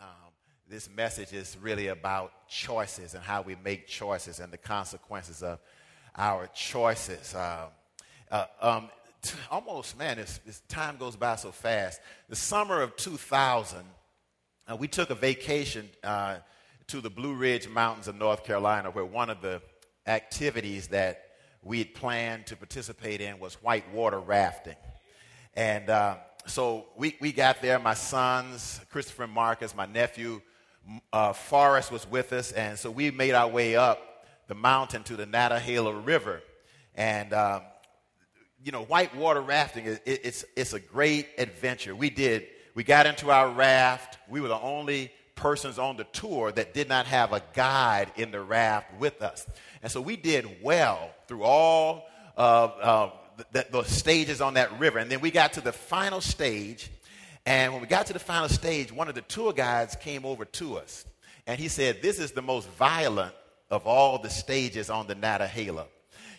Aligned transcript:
um, 0.00 0.32
this 0.68 0.88
message 0.88 1.32
is 1.32 1.56
really 1.60 1.88
about 1.88 2.32
choices 2.48 3.14
and 3.14 3.22
how 3.22 3.42
we 3.42 3.56
make 3.62 3.86
choices 3.86 4.40
and 4.40 4.52
the 4.52 4.58
consequences 4.58 5.42
of 5.42 5.58
our 6.16 6.46
choices. 6.54 7.34
Um, 7.34 7.68
uh, 8.30 8.46
um, 8.60 8.88
t- 9.22 9.34
almost, 9.50 9.98
man, 9.98 10.16
this, 10.16 10.40
this, 10.46 10.60
time 10.68 10.96
goes 10.96 11.16
by 11.16 11.36
so 11.36 11.52
fast. 11.52 12.00
The 12.28 12.36
summer 12.36 12.80
of 12.80 12.96
2000, 12.96 13.78
uh, 14.70 14.76
we 14.76 14.88
took 14.88 15.10
a 15.10 15.14
vacation 15.14 15.88
uh, 16.02 16.36
to 16.86 17.00
the 17.00 17.10
Blue 17.10 17.34
Ridge 17.34 17.68
Mountains 17.68 18.08
of 18.08 18.14
North 18.14 18.44
Carolina, 18.44 18.90
where 18.90 19.04
one 19.04 19.28
of 19.28 19.42
the 19.42 19.60
activities 20.06 20.88
that 20.88 21.24
we 21.62 21.78
had 21.78 21.94
planned 21.94 22.46
to 22.46 22.56
participate 22.56 23.20
in 23.20 23.38
was 23.38 23.54
whitewater 23.54 24.18
rafting. 24.18 24.76
And 25.54 25.90
uh, 25.90 26.16
so 26.46 26.86
we, 26.96 27.16
we 27.20 27.32
got 27.32 27.62
there. 27.62 27.78
My 27.78 27.94
sons, 27.94 28.80
Christopher 28.90 29.24
and 29.24 29.32
Marcus, 29.32 29.74
my 29.74 29.86
nephew, 29.86 30.40
uh, 31.12 31.32
Forrest 31.32 31.92
was 31.92 32.08
with 32.08 32.32
us. 32.32 32.52
And 32.52 32.78
so 32.78 32.90
we 32.90 33.10
made 33.10 33.34
our 33.34 33.48
way 33.48 33.76
up 33.76 34.24
the 34.48 34.54
mountain 34.54 35.02
to 35.04 35.16
the 35.16 35.26
Nantahala 35.26 36.04
River. 36.04 36.42
And, 36.94 37.32
um, 37.32 37.62
you 38.64 38.72
know, 38.72 38.82
white 38.82 39.14
water 39.14 39.40
rafting, 39.40 39.86
it, 39.86 40.02
it's, 40.04 40.44
it's 40.56 40.72
a 40.72 40.80
great 40.80 41.28
adventure. 41.38 41.94
We 41.94 42.10
did, 42.10 42.46
we 42.74 42.84
got 42.84 43.06
into 43.06 43.30
our 43.30 43.50
raft. 43.50 44.18
We 44.28 44.40
were 44.40 44.48
the 44.48 44.60
only 44.60 45.12
persons 45.36 45.78
on 45.78 45.96
the 45.96 46.04
tour 46.04 46.52
that 46.52 46.74
did 46.74 46.88
not 46.88 47.06
have 47.06 47.32
a 47.32 47.42
guide 47.54 48.12
in 48.16 48.30
the 48.30 48.40
raft 48.40 48.98
with 48.98 49.22
us. 49.22 49.46
And 49.82 49.90
so 49.90 50.00
we 50.00 50.16
did 50.16 50.62
well 50.62 51.10
through 51.26 51.44
all 51.44 52.06
of 52.36 52.74
uh, 52.80 53.10
the, 53.52 53.66
the 53.70 53.82
stages 53.84 54.40
on 54.40 54.54
that 54.54 54.78
river. 54.78 54.98
And 54.98 55.10
then 55.10 55.20
we 55.20 55.30
got 55.30 55.54
to 55.54 55.60
the 55.60 55.72
final 55.72 56.20
stage. 56.20 56.90
And 57.46 57.72
when 57.72 57.80
we 57.82 57.88
got 57.88 58.06
to 58.06 58.12
the 58.12 58.18
final 58.18 58.48
stage, 58.48 58.92
one 58.92 59.08
of 59.08 59.14
the 59.14 59.22
tour 59.22 59.52
guides 59.52 59.96
came 59.96 60.24
over 60.24 60.44
to 60.44 60.76
us. 60.76 61.04
And 61.46 61.58
he 61.58 61.68
said, 61.68 62.02
This 62.02 62.18
is 62.18 62.32
the 62.32 62.42
most 62.42 62.68
violent 62.70 63.34
of 63.70 63.86
all 63.86 64.18
the 64.18 64.30
stages 64.30 64.90
on 64.90 65.06
the 65.06 65.14
Nantahala. 65.14 65.86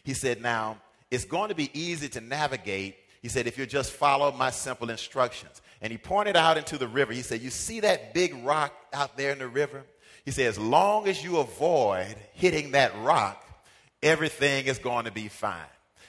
He 0.04 0.14
said, 0.14 0.42
Now, 0.42 0.78
it's 1.10 1.26
going 1.26 1.50
to 1.50 1.56
be 1.56 1.70
easy 1.74 2.08
to 2.10 2.22
navigate. 2.22 2.96
He 3.22 3.28
said, 3.28 3.46
if 3.46 3.58
you 3.58 3.66
just 3.66 3.92
follow 3.92 4.32
my 4.32 4.50
simple 4.50 4.90
instructions. 4.90 5.62
And 5.82 5.92
he 5.92 5.98
pointed 5.98 6.36
out 6.36 6.58
into 6.58 6.78
the 6.78 6.88
river. 6.88 7.14
He 7.14 7.22
said, 7.22 7.42
You 7.42 7.50
see 7.50 7.82
that 7.82 8.14
big 8.14 8.34
rock 8.44 8.74
out 8.94 9.18
there 9.18 9.32
in 9.32 9.40
the 9.40 9.48
river? 9.48 9.84
He 10.26 10.32
said, 10.32 10.48
As 10.48 10.58
long 10.58 11.08
as 11.08 11.24
you 11.24 11.38
avoid 11.38 12.16
hitting 12.34 12.72
that 12.72 12.94
rock, 13.02 13.46
everything 14.02 14.66
is 14.66 14.80
going 14.80 15.06
to 15.06 15.12
be 15.12 15.28
fine. 15.28 15.60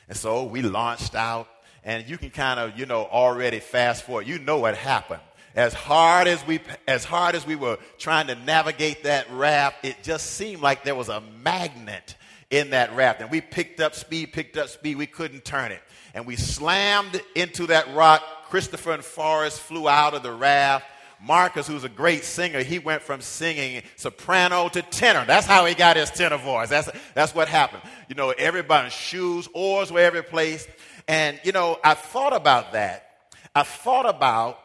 And 0.08 0.16
so 0.16 0.44
we 0.44 0.62
launched 0.62 1.14
out, 1.14 1.48
and 1.84 2.08
you 2.08 2.18
can 2.18 2.30
kind 2.30 2.60
of, 2.60 2.78
you 2.78 2.86
know, 2.86 3.04
already 3.04 3.60
fast 3.60 4.04
forward. 4.04 4.26
You 4.26 4.38
know 4.38 4.58
what 4.58 4.76
happened. 4.76 5.20
As 5.54 5.74
hard 5.74 6.28
as 6.28 6.46
we, 6.46 6.60
as 6.88 7.04
hard 7.04 7.34
as 7.34 7.46
we 7.46 7.56
were 7.56 7.78
trying 7.98 8.28
to 8.28 8.34
navigate 8.34 9.04
that 9.04 9.30
raft, 9.30 9.84
it 9.84 10.02
just 10.02 10.30
seemed 10.32 10.62
like 10.62 10.84
there 10.84 10.94
was 10.94 11.08
a 11.08 11.20
magnet 11.42 12.16
in 12.50 12.70
that 12.70 12.94
raft. 12.94 13.20
And 13.20 13.30
we 13.30 13.40
picked 13.40 13.80
up 13.80 13.94
speed, 13.94 14.32
picked 14.32 14.56
up 14.56 14.68
speed. 14.68 14.96
We 14.96 15.06
couldn't 15.06 15.44
turn 15.44 15.72
it. 15.72 15.80
And 16.14 16.26
we 16.26 16.36
slammed 16.36 17.20
into 17.34 17.66
that 17.68 17.94
rock. 17.94 18.22
Christopher 18.48 18.92
and 18.92 19.04
Forrest 19.04 19.60
flew 19.60 19.88
out 19.88 20.14
of 20.14 20.22
the 20.22 20.32
raft. 20.32 20.84
Marcus, 21.22 21.66
who's 21.66 21.84
a 21.84 21.88
great 21.88 22.24
singer, 22.24 22.62
he 22.62 22.78
went 22.78 23.02
from 23.02 23.20
singing 23.20 23.82
soprano 23.96 24.68
to 24.68 24.82
tenor. 24.82 25.24
That's 25.24 25.46
how 25.46 25.64
he 25.66 25.74
got 25.74 25.96
his 25.96 26.10
tenor 26.10 26.38
voice. 26.38 26.68
That's, 26.68 26.90
that's 27.14 27.34
what 27.34 27.48
happened. 27.48 27.82
You 28.08 28.16
know, 28.16 28.30
everybody's 28.30 28.92
shoes, 28.92 29.48
oars 29.54 29.92
were 29.92 30.00
every 30.00 30.24
place. 30.24 30.66
And, 31.06 31.40
you 31.44 31.52
know, 31.52 31.78
I 31.84 31.94
thought 31.94 32.34
about 32.34 32.72
that. 32.72 33.08
I 33.54 33.62
thought 33.62 34.08
about 34.08 34.58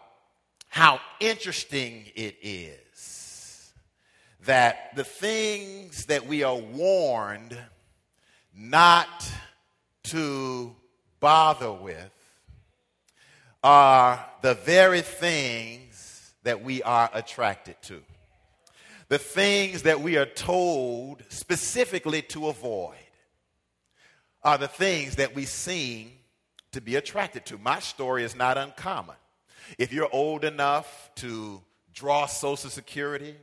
how 0.69 0.99
interesting 1.19 2.05
it 2.15 2.37
is 2.41 3.71
that 4.45 4.95
the 4.95 5.03
things 5.03 6.05
that 6.05 6.25
we 6.25 6.43
are 6.43 6.55
warned 6.55 7.57
not 8.55 9.29
to 10.03 10.75
bother 11.19 11.71
with 11.71 12.11
are 13.63 14.25
the 14.41 14.53
very 14.53 15.01
things 15.01 15.86
that 16.47 16.63
we 16.63 16.81
are 16.81 17.09
attracted 17.13 17.75
to, 17.81 18.01
the 19.09 19.17
things 19.17 19.81
that 19.81 19.99
we 19.99 20.15
are 20.15 20.25
told 20.25 21.21
specifically 21.27 22.21
to 22.21 22.47
avoid 22.47 22.95
are 24.43 24.57
the 24.57 24.69
things 24.69 25.17
that 25.17 25.35
we 25.35 25.43
seem 25.43 26.09
to 26.71 26.79
be 26.79 26.95
attracted 26.95 27.45
to. 27.47 27.57
My 27.57 27.79
story 27.79 28.23
is 28.23 28.33
not 28.33 28.57
uncommon. 28.57 29.17
If 29.77 29.91
you're 29.91 30.07
old 30.13 30.45
enough 30.45 31.11
to 31.15 31.61
draw 31.93 32.27
Social 32.27 32.69
Security, 32.69 33.35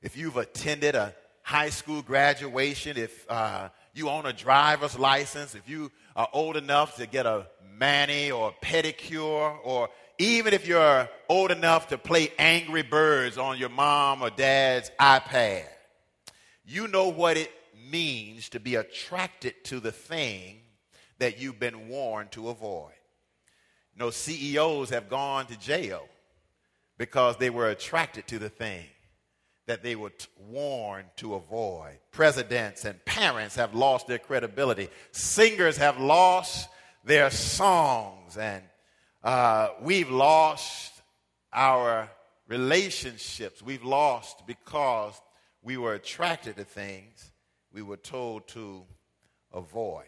if 0.00 0.16
you've 0.16 0.36
attended 0.36 0.94
a 0.94 1.16
high 1.42 1.70
school 1.70 2.02
graduation, 2.02 2.96
if 2.96 3.28
uh, 3.28 3.68
you 3.94 4.08
own 4.08 4.26
a 4.26 4.32
driver's 4.32 4.96
license, 4.96 5.56
if 5.56 5.68
you 5.68 5.90
are 6.14 6.28
old 6.32 6.56
enough 6.56 6.94
to 6.98 7.06
get 7.08 7.26
a 7.26 7.48
mani 7.76 8.30
or 8.30 8.54
pedicure, 8.62 9.58
or 9.64 9.88
even 10.18 10.52
if 10.52 10.66
you're 10.66 11.08
old 11.28 11.50
enough 11.50 11.88
to 11.88 11.98
play 11.98 12.32
Angry 12.38 12.82
Birds 12.82 13.38
on 13.38 13.58
your 13.58 13.68
mom 13.68 14.22
or 14.22 14.30
dad's 14.30 14.90
iPad, 15.00 15.64
you 16.64 16.88
know 16.88 17.08
what 17.08 17.36
it 17.36 17.50
means 17.90 18.48
to 18.50 18.60
be 18.60 18.74
attracted 18.74 19.54
to 19.64 19.80
the 19.80 19.92
thing 19.92 20.60
that 21.18 21.40
you've 21.40 21.60
been 21.60 21.88
warned 21.88 22.32
to 22.32 22.48
avoid. 22.48 22.92
You 23.94 24.00
know, 24.00 24.10
CEOs 24.10 24.90
have 24.90 25.08
gone 25.08 25.46
to 25.46 25.58
jail 25.58 26.06
because 26.98 27.36
they 27.36 27.50
were 27.50 27.70
attracted 27.70 28.26
to 28.28 28.38
the 28.38 28.48
thing 28.48 28.84
that 29.66 29.82
they 29.82 29.94
were 29.94 30.12
warned 30.38 31.08
to 31.16 31.34
avoid. 31.34 31.98
Presidents 32.10 32.84
and 32.84 33.04
parents 33.04 33.56
have 33.56 33.74
lost 33.74 34.06
their 34.06 34.18
credibility. 34.18 34.88
Singers 35.12 35.76
have 35.76 36.00
lost 36.00 36.68
their 37.04 37.30
songs 37.30 38.36
and 38.36 38.62
uh, 39.22 39.68
we've 39.82 40.10
lost 40.10 40.92
our 41.52 42.10
relationships. 42.46 43.62
We've 43.62 43.84
lost 43.84 44.46
because 44.46 45.20
we 45.62 45.76
were 45.76 45.94
attracted 45.94 46.56
to 46.56 46.64
things 46.64 47.32
we 47.72 47.82
were 47.82 47.96
told 47.96 48.48
to 48.48 48.84
avoid. 49.52 50.04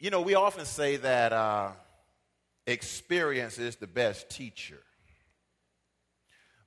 You 0.00 0.10
know, 0.10 0.20
we 0.20 0.34
often 0.34 0.64
say 0.64 0.96
that 0.96 1.32
uh, 1.32 1.70
experience 2.66 3.58
is 3.58 3.76
the 3.76 3.86
best 3.86 4.30
teacher. 4.30 4.78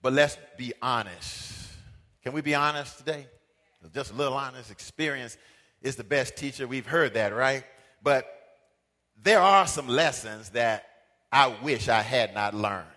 But 0.02 0.14
let's 0.14 0.38
be 0.58 0.74
honest. 0.82 1.70
Can 2.24 2.34
we 2.34 2.42
be 2.42 2.56
honest 2.56 2.98
today? 2.98 3.28
Just 3.94 4.12
a 4.12 4.16
little 4.16 4.34
honest. 4.34 4.70
Experience 4.72 5.38
is 5.82 5.96
the 5.96 6.04
best 6.04 6.36
teacher. 6.36 6.68
We've 6.68 6.86
heard 6.86 7.14
that, 7.14 7.34
right? 7.34 7.64
But 8.04 8.41
there 9.24 9.42
are 9.42 9.68
some 9.68 9.88
lessons 9.88 10.50
that 10.50 10.86
I 11.32 11.48
wish 11.62 11.88
I 11.88 12.02
had 12.02 12.34
not 12.34 12.54
learned. 12.54 12.88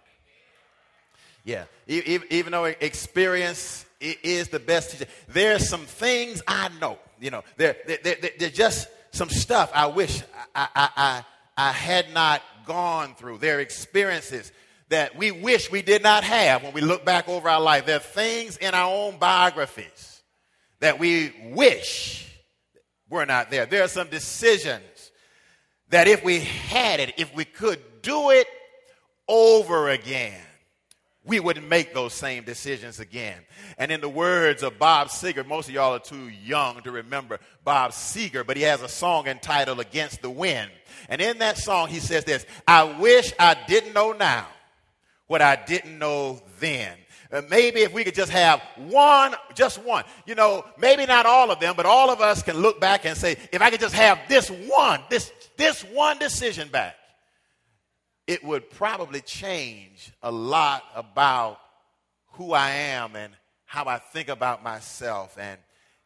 Yeah, 1.44 1.64
even 1.86 2.52
though 2.52 2.64
experience 2.64 3.84
is 4.00 4.48
the 4.48 4.58
best 4.58 4.92
teacher, 4.92 5.10
there's 5.28 5.68
some 5.68 5.84
things 5.84 6.42
I 6.46 6.70
know. 6.80 6.98
You 7.20 7.30
know, 7.30 7.44
there, 7.56 7.76
there, 7.86 7.98
there, 8.02 8.16
there's 8.38 8.52
just 8.52 8.88
some 9.12 9.28
stuff 9.28 9.70
I 9.74 9.86
wish 9.86 10.22
I, 10.54 10.68
I, 10.74 10.88
I, 10.96 11.24
I 11.56 11.72
had 11.72 12.12
not 12.12 12.42
gone 12.66 13.14
through. 13.14 13.38
There 13.38 13.58
are 13.58 13.60
experiences 13.60 14.52
that 14.88 15.16
we 15.16 15.30
wish 15.30 15.70
we 15.70 15.82
did 15.82 16.02
not 16.02 16.24
have 16.24 16.62
when 16.62 16.72
we 16.72 16.80
look 16.80 17.04
back 17.04 17.28
over 17.28 17.48
our 17.48 17.60
life. 17.60 17.86
There 17.86 17.96
are 17.96 18.00
things 18.00 18.56
in 18.56 18.74
our 18.74 18.92
own 18.92 19.18
biographies 19.18 20.22
that 20.80 20.98
we 20.98 21.32
wish 21.52 22.26
were 23.08 23.26
not 23.26 23.50
there. 23.50 23.66
There 23.66 23.84
are 23.84 23.88
some 23.88 24.08
decisions 24.08 24.82
that 25.94 26.08
if 26.08 26.24
we 26.24 26.40
had 26.40 26.98
it, 26.98 27.14
if 27.18 27.32
we 27.36 27.44
could 27.44 27.78
do 28.02 28.30
it 28.30 28.48
over 29.28 29.90
again, 29.90 30.40
we 31.24 31.38
wouldn't 31.38 31.68
make 31.68 31.94
those 31.94 32.12
same 32.12 32.42
decisions 32.42 32.98
again. 32.98 33.38
And 33.78 33.92
in 33.92 34.00
the 34.00 34.08
words 34.08 34.64
of 34.64 34.76
Bob 34.76 35.06
Seger, 35.06 35.46
most 35.46 35.68
of 35.68 35.74
y'all 35.76 35.94
are 35.94 36.00
too 36.00 36.28
young 36.28 36.82
to 36.82 36.90
remember 36.90 37.38
Bob 37.62 37.92
Seger, 37.92 38.44
but 38.44 38.56
he 38.56 38.64
has 38.64 38.82
a 38.82 38.88
song 38.88 39.28
entitled 39.28 39.78
Against 39.78 40.20
the 40.20 40.30
Wind. 40.30 40.72
And 41.08 41.20
in 41.20 41.38
that 41.38 41.58
song, 41.58 41.86
he 41.86 42.00
says 42.00 42.24
this 42.24 42.44
I 42.66 42.98
wish 42.98 43.32
I 43.38 43.56
didn't 43.68 43.92
know 43.92 44.10
now 44.10 44.48
what 45.28 45.42
I 45.42 45.54
didn't 45.64 45.96
know 45.96 46.42
then. 46.58 46.96
Uh, 47.30 47.42
maybe 47.48 47.82
if 47.82 47.92
we 47.92 48.02
could 48.02 48.16
just 48.16 48.32
have 48.32 48.60
one, 48.76 49.36
just 49.54 49.78
one, 49.78 50.02
you 50.26 50.34
know, 50.34 50.64
maybe 50.76 51.06
not 51.06 51.24
all 51.24 51.52
of 51.52 51.60
them, 51.60 51.74
but 51.76 51.86
all 51.86 52.10
of 52.10 52.20
us 52.20 52.42
can 52.42 52.56
look 52.56 52.80
back 52.80 53.06
and 53.06 53.16
say, 53.16 53.36
if 53.52 53.62
I 53.62 53.70
could 53.70 53.80
just 53.80 53.94
have 53.94 54.18
this 54.28 54.50
one, 54.50 55.00
this 55.08 55.32
this 55.56 55.82
one 55.82 56.18
decision 56.18 56.68
back, 56.68 56.96
it 58.26 58.42
would 58.42 58.70
probably 58.70 59.20
change 59.20 60.12
a 60.22 60.30
lot 60.30 60.82
about 60.94 61.58
who 62.32 62.52
I 62.52 62.70
am 62.70 63.16
and 63.16 63.32
how 63.64 63.84
I 63.84 63.98
think 63.98 64.28
about 64.28 64.62
myself 64.62 65.36
and, 65.38 65.58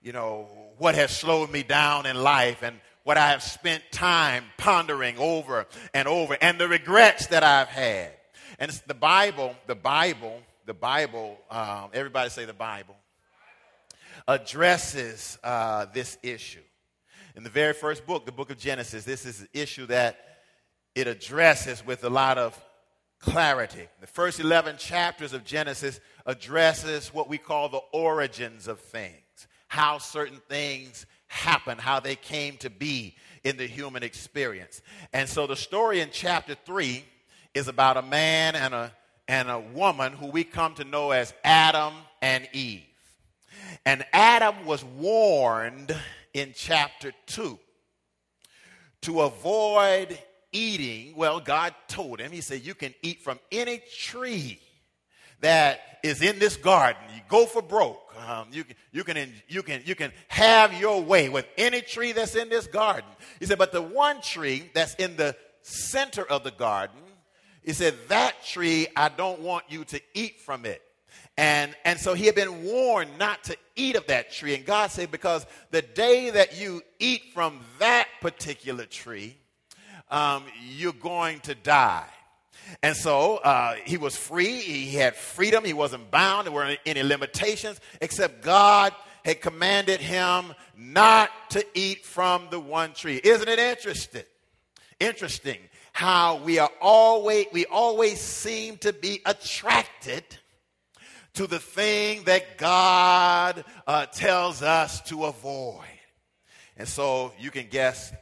you 0.02 0.12
know, 0.12 0.48
what 0.78 0.94
has 0.94 1.16
slowed 1.16 1.50
me 1.50 1.62
down 1.62 2.06
in 2.06 2.16
life 2.16 2.62
and 2.62 2.76
what 3.04 3.16
I 3.16 3.30
have 3.30 3.42
spent 3.42 3.82
time 3.90 4.44
pondering 4.58 5.16
over 5.18 5.66
and 5.94 6.08
over 6.08 6.36
and 6.40 6.58
the 6.58 6.68
regrets 6.68 7.28
that 7.28 7.42
I've 7.42 7.68
had. 7.68 8.12
And 8.58 8.68
it's 8.68 8.80
the 8.80 8.94
Bible, 8.94 9.54
the 9.66 9.74
Bible, 9.74 10.40
the 10.66 10.74
Bible, 10.74 11.38
um, 11.50 11.90
everybody 11.94 12.30
say 12.30 12.44
the 12.44 12.52
Bible, 12.52 12.96
addresses 14.26 15.38
uh, 15.42 15.86
this 15.94 16.18
issue. 16.22 16.60
In 17.38 17.44
the 17.44 17.50
very 17.50 17.72
first 17.72 18.04
book, 18.04 18.26
the 18.26 18.32
book 18.32 18.50
of 18.50 18.58
Genesis, 18.58 19.04
this 19.04 19.24
is 19.24 19.42
an 19.42 19.48
issue 19.52 19.86
that 19.86 20.18
it 20.96 21.06
addresses 21.06 21.86
with 21.86 22.02
a 22.02 22.10
lot 22.10 22.36
of 22.36 22.60
clarity. 23.20 23.86
The 24.00 24.08
first 24.08 24.40
11 24.40 24.76
chapters 24.76 25.32
of 25.32 25.44
Genesis 25.44 26.00
addresses 26.26 27.14
what 27.14 27.28
we 27.28 27.38
call 27.38 27.68
the 27.68 27.80
origins 27.92 28.66
of 28.66 28.80
things, 28.80 29.46
how 29.68 29.98
certain 29.98 30.40
things 30.48 31.06
happen, 31.28 31.78
how 31.78 32.00
they 32.00 32.16
came 32.16 32.56
to 32.56 32.70
be 32.70 33.14
in 33.44 33.56
the 33.56 33.68
human 33.68 34.02
experience. 34.02 34.82
And 35.12 35.28
so 35.28 35.46
the 35.46 35.54
story 35.54 36.00
in 36.00 36.08
chapter 36.10 36.56
3 36.66 37.04
is 37.54 37.68
about 37.68 37.96
a 37.96 38.02
man 38.02 38.56
and 38.56 38.74
a, 38.74 38.92
and 39.28 39.48
a 39.48 39.60
woman 39.60 40.12
who 40.12 40.26
we 40.26 40.42
come 40.42 40.74
to 40.74 40.82
know 40.82 41.12
as 41.12 41.32
Adam 41.44 41.94
and 42.20 42.48
Eve. 42.52 42.82
And 43.86 44.04
Adam 44.12 44.66
was 44.66 44.82
warned 44.82 45.94
in 46.40 46.52
chapter 46.54 47.12
2 47.26 47.58
to 49.02 49.20
avoid 49.22 50.18
eating. 50.52 51.14
Well, 51.16 51.40
God 51.40 51.74
told 51.88 52.20
him, 52.20 52.32
He 52.32 52.40
said, 52.40 52.64
You 52.64 52.74
can 52.74 52.94
eat 53.02 53.22
from 53.22 53.38
any 53.50 53.82
tree 53.96 54.60
that 55.40 55.80
is 56.02 56.22
in 56.22 56.38
this 56.38 56.56
garden. 56.56 57.02
You 57.14 57.20
go 57.28 57.46
for 57.46 57.62
broke. 57.62 58.14
Um, 58.28 58.48
you, 58.50 58.64
you, 58.92 59.04
can, 59.04 59.32
you, 59.46 59.62
can, 59.62 59.82
you 59.84 59.94
can 59.94 60.12
have 60.28 60.74
your 60.74 61.00
way 61.00 61.28
with 61.28 61.46
any 61.56 61.80
tree 61.80 62.12
that's 62.12 62.34
in 62.34 62.48
this 62.48 62.66
garden. 62.66 63.08
He 63.38 63.46
said, 63.46 63.58
But 63.58 63.72
the 63.72 63.82
one 63.82 64.20
tree 64.20 64.70
that's 64.74 64.94
in 64.96 65.16
the 65.16 65.36
center 65.62 66.22
of 66.22 66.44
the 66.44 66.50
garden, 66.50 66.96
he 67.62 67.72
said, 67.72 67.94
That 68.08 68.44
tree, 68.44 68.88
I 68.96 69.08
don't 69.08 69.40
want 69.40 69.64
you 69.68 69.84
to 69.86 70.00
eat 70.14 70.40
from 70.40 70.64
it. 70.64 70.82
And, 71.36 71.76
and 71.84 72.00
so 72.00 72.14
he 72.14 72.26
had 72.26 72.34
been 72.34 72.64
warned 72.64 73.16
not 73.16 73.44
to 73.44 73.56
eat 73.78 73.96
of 73.96 74.06
that 74.08 74.30
tree. 74.30 74.54
And 74.54 74.64
God 74.66 74.90
said, 74.90 75.10
Because 75.10 75.46
the 75.70 75.82
day 75.82 76.30
that 76.30 76.60
you 76.60 76.82
eat 76.98 77.32
from 77.32 77.60
that 77.78 78.08
particular 78.20 78.84
tree, 78.84 79.36
um, 80.10 80.44
you're 80.62 80.92
going 80.92 81.40
to 81.40 81.54
die. 81.54 82.06
And 82.82 82.94
so 82.94 83.36
uh, 83.36 83.76
he 83.84 83.96
was 83.96 84.16
free. 84.16 84.56
He 84.60 84.94
had 84.94 85.16
freedom. 85.16 85.64
He 85.64 85.72
wasn't 85.72 86.10
bound. 86.10 86.46
There 86.46 86.52
weren't 86.52 86.80
any 86.84 87.02
limitations, 87.02 87.80
except 88.00 88.42
God 88.42 88.94
had 89.24 89.40
commanded 89.40 90.00
him 90.00 90.54
not 90.76 91.30
to 91.50 91.64
eat 91.74 92.04
from 92.04 92.48
the 92.50 92.60
one 92.60 92.92
tree. 92.92 93.20
Isn't 93.22 93.48
it 93.48 93.58
interesting? 93.58 94.24
Interesting 95.00 95.58
how 95.92 96.36
we 96.36 96.58
are 96.58 96.70
always 96.80 97.46
we 97.52 97.66
always 97.66 98.20
seem 98.20 98.76
to 98.78 98.92
be 98.92 99.20
attracted 99.26 100.24
to 101.38 101.46
the 101.46 101.60
thing 101.60 102.24
that 102.24 102.58
God 102.58 103.64
uh, 103.86 104.06
tells 104.06 104.60
us 104.60 105.00
to 105.02 105.26
avoid. 105.26 105.84
And 106.76 106.88
so 106.88 107.32
you 107.38 107.52
can 107.52 107.68
guess 107.68 108.12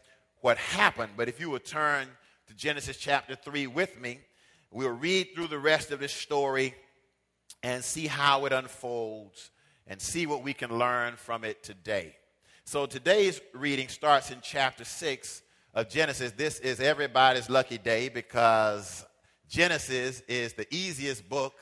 what 0.43 0.59
happened, 0.59 1.13
but 1.17 1.27
if 1.27 1.41
you 1.41 1.49
would 1.49 1.65
turn 1.65 2.09
to 2.47 2.55
Genesis 2.55 2.99
chapter 2.99 3.35
3 3.35 3.69
with 3.69 3.99
me, 3.99 4.21
we'll 4.71 4.91
read 4.91 5.29
through 5.35 5.47
the 5.47 5.59
rest 5.59 5.93
of 5.93 5.99
this 5.99 6.13
story 6.13 6.75
and 7.63 7.83
see 7.83 8.07
how 8.07 8.45
it 8.45 8.53
unfolds 8.53 9.51
and 9.87 9.99
see 9.99 10.27
what 10.27 10.43
we 10.43 10.53
can 10.53 10.79
learn 10.79 11.17
from 11.17 11.43
it 11.43 11.63
today. 11.63 12.15
So 12.67 12.85
today's 12.85 13.41
reading 13.55 13.89
starts 13.89 14.31
in 14.31 14.41
chapter 14.43 14.85
6 14.85 15.41
of 15.73 15.89
Genesis. 15.89 16.33
This 16.33 16.59
is 16.59 16.81
everybody's 16.81 17.49
lucky 17.49 17.79
day 17.79 18.11
because 18.11 19.07
Genesis 19.49 20.21
is 20.29 20.53
the 20.53 20.67
easiest 20.71 21.27
book 21.31 21.55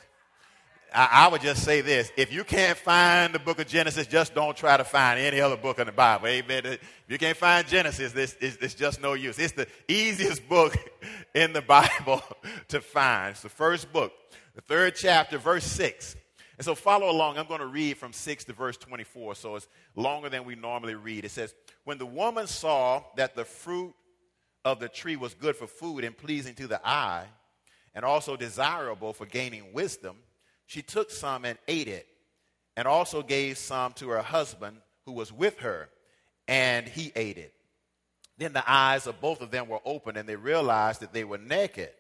I, 0.95 1.27
would 1.27 1.41
just 1.41 1.65
say 1.65 1.81
this. 1.81 2.13
If 2.17 2.33
you 2.33 2.45
can't 2.45 2.79
find 2.79 3.35
the 3.35 3.41
book 3.41 3.59
of 3.59 3.67
Genesis, 3.67 4.07
just 4.07 4.33
don't 4.33 4.57
try 4.57 4.77
to 4.77 4.85
find 4.85 5.19
any 5.19 5.41
other 5.41 5.57
book 5.57 5.81
in 5.81 5.87
the 5.87 5.93
Bible. 5.93 6.29
Amen. 6.29 6.65
If 6.65 6.81
you 7.09 7.19
can't 7.19 7.37
find 7.37 7.67
Genesis, 7.67 8.13
this 8.13 8.35
is 8.35 8.57
it's 8.59 8.75
just 8.75 9.03
no 9.03 9.15
use. 9.15 9.39
It's 9.39 9.55
the 9.55 9.67
easiest 9.89 10.49
book 10.49 10.77
in 11.35 11.53
the 11.53 11.63
Bible 11.63 12.23
to 12.69 12.81
find. 12.81 13.33
It's 13.33 13.43
the 13.43 13.49
first 13.49 13.93
book, 13.93 14.13
the 14.55 14.61
third 14.61 14.95
chapter, 14.95 15.37
verse 15.37 15.65
6. 15.65 16.15
And 16.59 16.65
so 16.65 16.77
follow 16.77 17.11
along. 17.11 17.39
I'm 17.39 17.49
going 17.49 17.61
to 17.61 17.67
read 17.67 17.97
from 17.97 18.13
6 18.13 18.45
to 18.45 18.53
verse 18.53 18.77
24, 18.77 19.35
so 19.35 19.57
it's 19.57 19.67
longer 19.97 20.29
than 20.29 20.45
we 20.45 20.55
normally 20.55 20.95
read. 20.95 21.25
It 21.25 21.33
says, 21.33 21.55
When 21.83 21.99
the 21.99 22.07
woman 22.07 22.47
saw 22.47 23.03
that 23.17 23.35
the 23.35 23.45
fruit 23.45 23.95
of 24.65 24.79
the 24.79 24.89
tree 24.89 25.17
was 25.17 25.35
good 25.35 25.57
for 25.57 25.67
food 25.67 26.05
and 26.05 26.17
pleasing 26.17 26.55
to 26.55 26.69
the 26.69 26.81
eye, 26.87 27.27
and 27.97 28.05
also 28.05 28.37
desirable 28.37 29.13
for 29.13 29.27
gaining 29.27 29.73
wisdom, 29.73 30.17
she 30.67 30.83
took 30.83 31.11
some 31.11 31.45
and 31.45 31.59
ate 31.69 31.89
it, 31.89 32.07
and 32.77 32.89
also 32.89 33.23
gave 33.23 33.59
some 33.59 33.93
to 33.95 34.09
her 34.09 34.23
husband 34.23 34.79
who 35.05 35.13
was 35.13 35.33
with 35.33 35.59
her, 35.61 35.89
and 36.49 36.87
he 36.87 37.13
ate 37.15 37.39
it. 37.39 37.55
Then 38.39 38.53
the 38.53 38.69
eyes 38.71 39.07
of 39.07 39.21
both 39.21 39.41
of 39.41 39.51
them 39.51 39.69
were 39.69 39.81
opened, 39.85 40.17
and 40.17 40.29
they 40.29 40.37
realized 40.37 41.01
that 41.01 41.13
they 41.13 41.25
were 41.25 41.39
naked. 41.39 41.91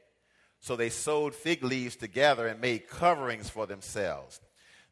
So 0.60 0.76
they 0.76 0.88
sewed 0.88 1.34
fig 1.34 1.62
leaves 1.62 1.94
together 1.94 2.46
and 2.46 2.60
made 2.60 2.88
coverings 2.88 3.50
for 3.50 3.66
themselves. 3.66 4.40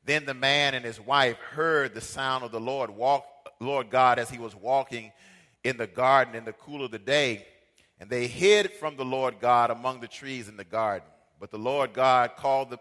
Then 0.05 0.27
the 0.27 0.35
man 0.35 0.75
and 0.75 0.85
his 0.85 1.01
wife 1.01 1.39
heard 1.39 1.95
the 1.95 2.01
sound 2.01 2.45
of 2.45 2.53
the 2.53 2.61
Lord 2.61 2.91
walk, 2.91 3.25
Lord 3.61 3.91
God 3.91 4.19
as 4.19 4.29
he 4.29 4.39
was 4.39 4.55
walking 4.55 5.13
in 5.65 5.77
the 5.77 5.87
garden 5.87 6.35
in 6.35 6.45
the 6.45 6.53
cool 6.53 6.85
of 6.85 6.91
the 6.91 6.99
day, 6.99 7.47
and 8.01 8.11
they 8.11 8.27
hid 8.27 8.73
from 8.73 8.97
the 8.97 9.05
Lord 9.05 9.37
God 9.41 9.71
among 9.71 10.01
the 10.01 10.09
trees 10.09 10.49
in 10.49 10.57
the 10.57 10.65
garden. 10.65 11.09
But 11.41 11.51
the 11.51 11.59
Lord 11.59 11.93
God 11.93 12.33
called 12.37 12.71
the 12.71 12.79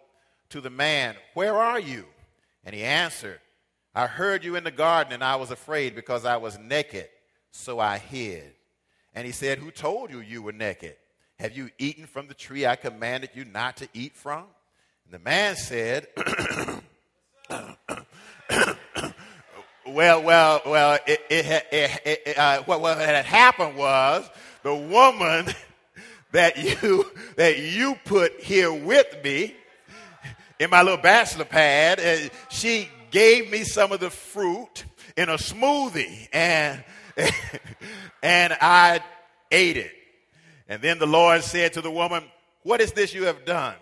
to 0.52 0.62
the 0.62 0.70
man, 0.70 1.16
Where 1.34 1.56
are 1.56 1.80
you? 1.80 2.06
And 2.64 2.76
he 2.76 2.84
answered, 2.84 3.40
I 3.94 4.08
heard 4.08 4.44
you 4.44 4.56
in 4.56 4.64
the 4.64 4.72
garden, 4.72 5.14
and 5.14 5.24
I 5.24 5.36
was 5.36 5.52
afraid 5.52 5.96
because 5.96 6.24
I 6.24 6.38
was 6.38 6.58
naked, 6.58 7.10
so 7.52 7.80
I 7.80 7.98
hid. 7.98 8.54
And 9.14 9.26
he 9.26 9.34
said, 9.34 9.58
Who 9.58 9.72
told 9.72 10.12
you 10.12 10.20
you 10.20 10.42
were 10.42 10.54
naked? 10.54 10.96
Have 11.40 11.58
you 11.58 11.70
eaten 11.78 12.06
from 12.06 12.28
the 12.28 12.34
tree 12.34 12.66
I 12.66 12.76
commanded 12.76 13.32
you 13.34 13.46
not 13.46 13.78
to 13.78 13.90
eat 13.94 14.16
from? 14.16 14.46
And 15.06 15.14
the 15.14 15.20
man 15.20 15.56
said, 15.56 16.08
Well, 19.88 20.24
well, 20.24 20.62
well, 20.66 21.00
it, 21.06 21.20
it, 21.30 21.66
it, 21.72 22.22
it 22.26 22.38
uh, 22.38 22.62
what, 22.64 22.80
what 22.80 22.98
had 22.98 23.26
happened 23.26 23.76
was 23.76 24.30
the 24.64 24.74
woman 24.74 25.48
that 26.32 26.58
you, 26.58 27.12
that 27.36 27.60
you 27.60 27.96
put 28.06 28.40
here 28.40 28.72
with 28.72 29.22
me 29.24 29.56
in 30.62 30.70
my 30.70 30.84
little 30.84 31.02
bachelor 31.02 31.44
pad. 31.44 32.00
Uh, 32.00 32.30
she 32.50 32.88
gave 33.10 33.50
me 33.50 33.64
some 33.64 33.92
of 33.92 34.00
the 34.00 34.12
fruit 34.12 34.86
in 35.18 35.28
a 35.28 35.34
smoothie, 35.34 36.30
and 36.32 36.84
and 38.24 38.54
I 38.62 39.02
ate 39.52 39.78
it. 39.78 39.92
And 40.70 40.80
then 40.82 41.00
the 41.00 41.08
Lord 41.08 41.44
said 41.44 41.74
to 41.74 41.82
the 41.82 41.90
woman, 41.90 42.24
"What 42.62 42.80
is 42.80 42.92
this 42.92 43.12
you 43.12 43.26
have 43.26 43.44
done?" 43.44 43.74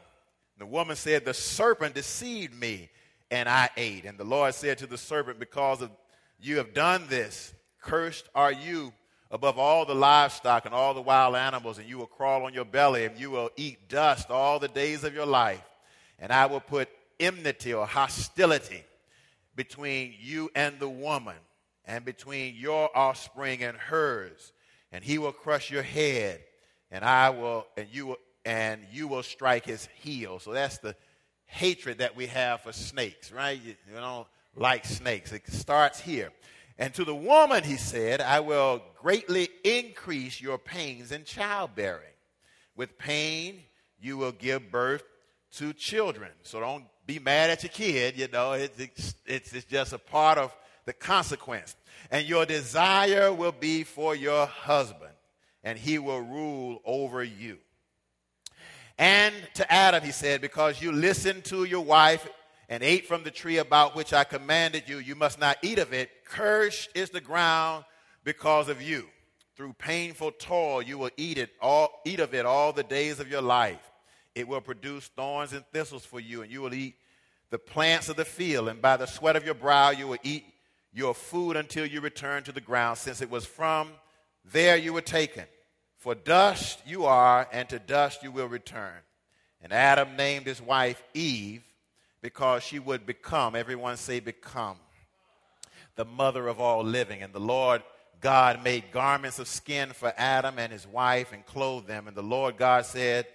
The 0.57 0.65
woman 0.65 0.95
said, 0.95 1.25
"The 1.25 1.33
serpent 1.33 1.95
deceived 1.95 2.57
me, 2.57 2.89
and 3.29 3.49
I 3.49 3.69
ate." 3.75 4.05
And 4.05 4.17
the 4.17 4.23
Lord 4.23 4.55
said 4.55 4.77
to 4.77 4.87
the 4.87 4.97
serpent, 4.97 5.37
"Because 5.37 5.81
of 5.81 5.91
you 6.39 6.59
have 6.59 6.73
done 6.73 7.07
this, 7.09 7.53
cursed 7.81 8.29
are 8.33 8.53
you." 8.53 8.93
above 9.31 9.59
all 9.59 9.85
the 9.85 9.93
livestock 9.93 10.65
and 10.65 10.73
all 10.73 10.95
the 10.95 11.01
wild 11.03 11.35
animals, 11.35 11.77
and 11.77 11.87
you 11.87 11.99
will 11.99 12.07
crawl 12.07 12.45
on 12.45 12.51
your 12.51 12.65
belly, 12.65 13.05
and 13.05 13.15
you 13.19 13.29
will 13.29 13.51
eat 13.57 13.87
dust 13.87 14.31
all 14.31 14.57
the 14.57 14.67
days 14.67 15.03
of 15.03 15.13
your 15.13 15.27
life 15.27 15.61
and 16.19 16.31
I 16.31 16.45
will 16.45 16.59
put 16.59 16.89
enmity 17.19 17.73
or 17.73 17.85
hostility 17.85 18.83
between 19.55 20.13
you 20.19 20.49
and 20.55 20.79
the 20.79 20.89
woman, 20.89 21.35
and 21.85 22.05
between 22.05 22.55
your 22.55 22.89
offspring 22.95 23.63
and 23.63 23.77
hers, 23.77 24.53
and 24.91 25.03
he 25.03 25.17
will 25.17 25.31
crush 25.31 25.69
your 25.71 25.83
head, 25.83 26.41
and 26.91 27.03
I 27.03 27.29
will, 27.31 27.65
and 27.75 27.87
you 27.91 28.07
will, 28.07 28.17
and 28.45 28.81
you 28.91 29.07
will 29.07 29.23
strike 29.23 29.65
his 29.65 29.87
heel. 30.01 30.39
So 30.39 30.53
that's 30.53 30.77
the 30.77 30.95
hatred 31.45 31.97
that 31.97 32.15
we 32.15 32.27
have 32.27 32.61
for 32.61 32.71
snakes, 32.71 33.31
right? 33.31 33.59
You, 33.61 33.75
you 33.87 33.95
don't 33.95 34.27
like 34.55 34.85
snakes. 34.85 35.31
It 35.31 35.47
starts 35.51 35.99
here. 35.99 36.31
And 36.77 36.93
to 36.93 37.03
the 37.03 37.15
woman, 37.15 37.63
he 37.63 37.75
said, 37.75 38.21
I 38.21 38.39
will 38.39 38.81
greatly 39.01 39.49
increase 39.63 40.39
your 40.39 40.57
pains 40.57 41.11
in 41.11 41.25
childbearing. 41.25 42.03
With 42.75 42.97
pain, 42.97 43.63
you 43.99 44.15
will 44.17 44.31
give 44.31 44.71
birth 44.71 45.03
to 45.53 45.73
children. 45.73 46.31
So 46.43 46.59
don't 46.59 46.85
be 47.05 47.19
mad 47.19 47.49
at 47.49 47.63
your 47.63 47.71
kid, 47.71 48.17
you 48.17 48.27
know, 48.27 48.53
it's, 48.53 49.15
it's, 49.25 49.53
it's 49.53 49.65
just 49.65 49.93
a 49.93 49.97
part 49.97 50.37
of 50.37 50.55
the 50.85 50.93
consequence. 50.93 51.75
And 52.11 52.27
your 52.27 52.45
desire 52.45 53.33
will 53.33 53.51
be 53.51 53.83
for 53.83 54.15
your 54.15 54.45
husband, 54.45 55.13
and 55.63 55.77
he 55.77 55.99
will 55.99 56.21
rule 56.21 56.81
over 56.85 57.23
you. 57.23 57.57
And 58.97 59.33
to 59.55 59.71
Adam, 59.71 60.03
he 60.03 60.11
said, 60.11 60.41
Because 60.41 60.81
you 60.81 60.91
listened 60.91 61.45
to 61.45 61.63
your 61.63 61.81
wife 61.81 62.27
and 62.67 62.83
ate 62.83 63.07
from 63.07 63.23
the 63.23 63.31
tree 63.31 63.57
about 63.57 63.95
which 63.95 64.13
I 64.13 64.23
commanded 64.23 64.83
you, 64.87 64.97
you 64.97 65.15
must 65.15 65.39
not 65.39 65.57
eat 65.61 65.79
of 65.79 65.93
it. 65.93 66.09
Cursed 66.25 66.89
is 66.93 67.09
the 67.09 67.21
ground 67.21 67.85
because 68.23 68.67
of 68.69 68.81
you. 68.81 69.05
Through 69.55 69.73
painful 69.73 70.31
toil, 70.33 70.81
you 70.81 70.97
will 70.97 71.09
eat 71.17 71.37
it 71.37 71.49
all, 71.61 72.01
eat 72.05 72.19
of 72.19 72.33
it 72.33 72.45
all 72.45 72.71
the 72.71 72.83
days 72.83 73.19
of 73.19 73.29
your 73.29 73.41
life. 73.41 73.89
It 74.35 74.47
will 74.47 74.61
produce 74.61 75.07
thorns 75.07 75.53
and 75.53 75.65
thistles 75.73 76.05
for 76.05 76.19
you, 76.19 76.41
and 76.41 76.51
you 76.51 76.61
will 76.61 76.73
eat 76.73 76.95
the 77.49 77.59
plants 77.59 78.09
of 78.09 78.15
the 78.15 78.25
field, 78.25 78.67
and 78.67 78.81
by 78.81 78.97
the 78.97 79.05
sweat 79.05 79.35
of 79.35 79.45
your 79.45 79.55
brow 79.55 79.89
you 79.89 80.07
will 80.07 80.19
eat 80.23 80.45
your 80.93 81.13
food 81.13 81.55
until 81.55 81.85
you 81.85 82.01
return 82.01 82.43
to 82.43 82.51
the 82.51 82.61
ground, 82.61 82.97
since 82.97 83.21
it 83.21 83.29
was 83.29 83.45
from 83.45 83.89
there 84.51 84.77
you 84.77 84.93
were 84.93 85.01
taken. 85.01 85.45
For 85.97 86.15
dust 86.15 86.81
you 86.85 87.05
are, 87.05 87.47
and 87.51 87.67
to 87.69 87.79
dust 87.79 88.23
you 88.23 88.31
will 88.31 88.47
return. 88.47 88.93
And 89.61 89.73
Adam 89.73 90.15
named 90.15 90.45
his 90.45 90.61
wife 90.61 91.03
Eve 91.13 91.63
because 92.21 92.63
she 92.63 92.79
would 92.79 93.05
become, 93.05 93.55
everyone 93.55 93.97
say, 93.97 94.19
become, 94.19 94.77
the 95.95 96.05
mother 96.05 96.47
of 96.47 96.61
all 96.61 96.83
living. 96.83 97.21
And 97.21 97.33
the 97.33 97.39
Lord 97.39 97.83
God 98.21 98.63
made 98.63 98.91
garments 98.91 99.39
of 99.39 99.47
skin 99.47 99.89
for 99.89 100.13
Adam 100.17 100.57
and 100.57 100.71
his 100.71 100.87
wife 100.87 101.33
and 101.33 101.45
clothed 101.45 101.87
them. 101.87 102.07
And 102.07 102.15
the 102.15 102.23
Lord 102.23 102.57
God 102.57 102.85
said, 102.85 103.27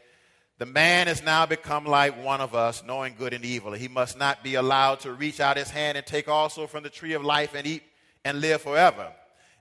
The 0.58 0.66
man 0.66 1.08
has 1.08 1.22
now 1.22 1.46
become 1.46 1.84
like 1.84 2.24
one 2.24 2.40
of 2.40 2.54
us, 2.54 2.84
knowing 2.86 3.16
good 3.18 3.34
and 3.34 3.44
evil. 3.44 3.72
He 3.72 3.88
must 3.88 4.16
not 4.16 4.44
be 4.44 4.54
allowed 4.54 5.00
to 5.00 5.12
reach 5.12 5.40
out 5.40 5.56
his 5.56 5.70
hand 5.70 5.98
and 5.98 6.06
take 6.06 6.28
also 6.28 6.68
from 6.68 6.84
the 6.84 6.90
tree 6.90 7.14
of 7.14 7.24
life 7.24 7.54
and 7.54 7.66
eat 7.66 7.82
and 8.24 8.40
live 8.40 8.62
forever. 8.62 9.12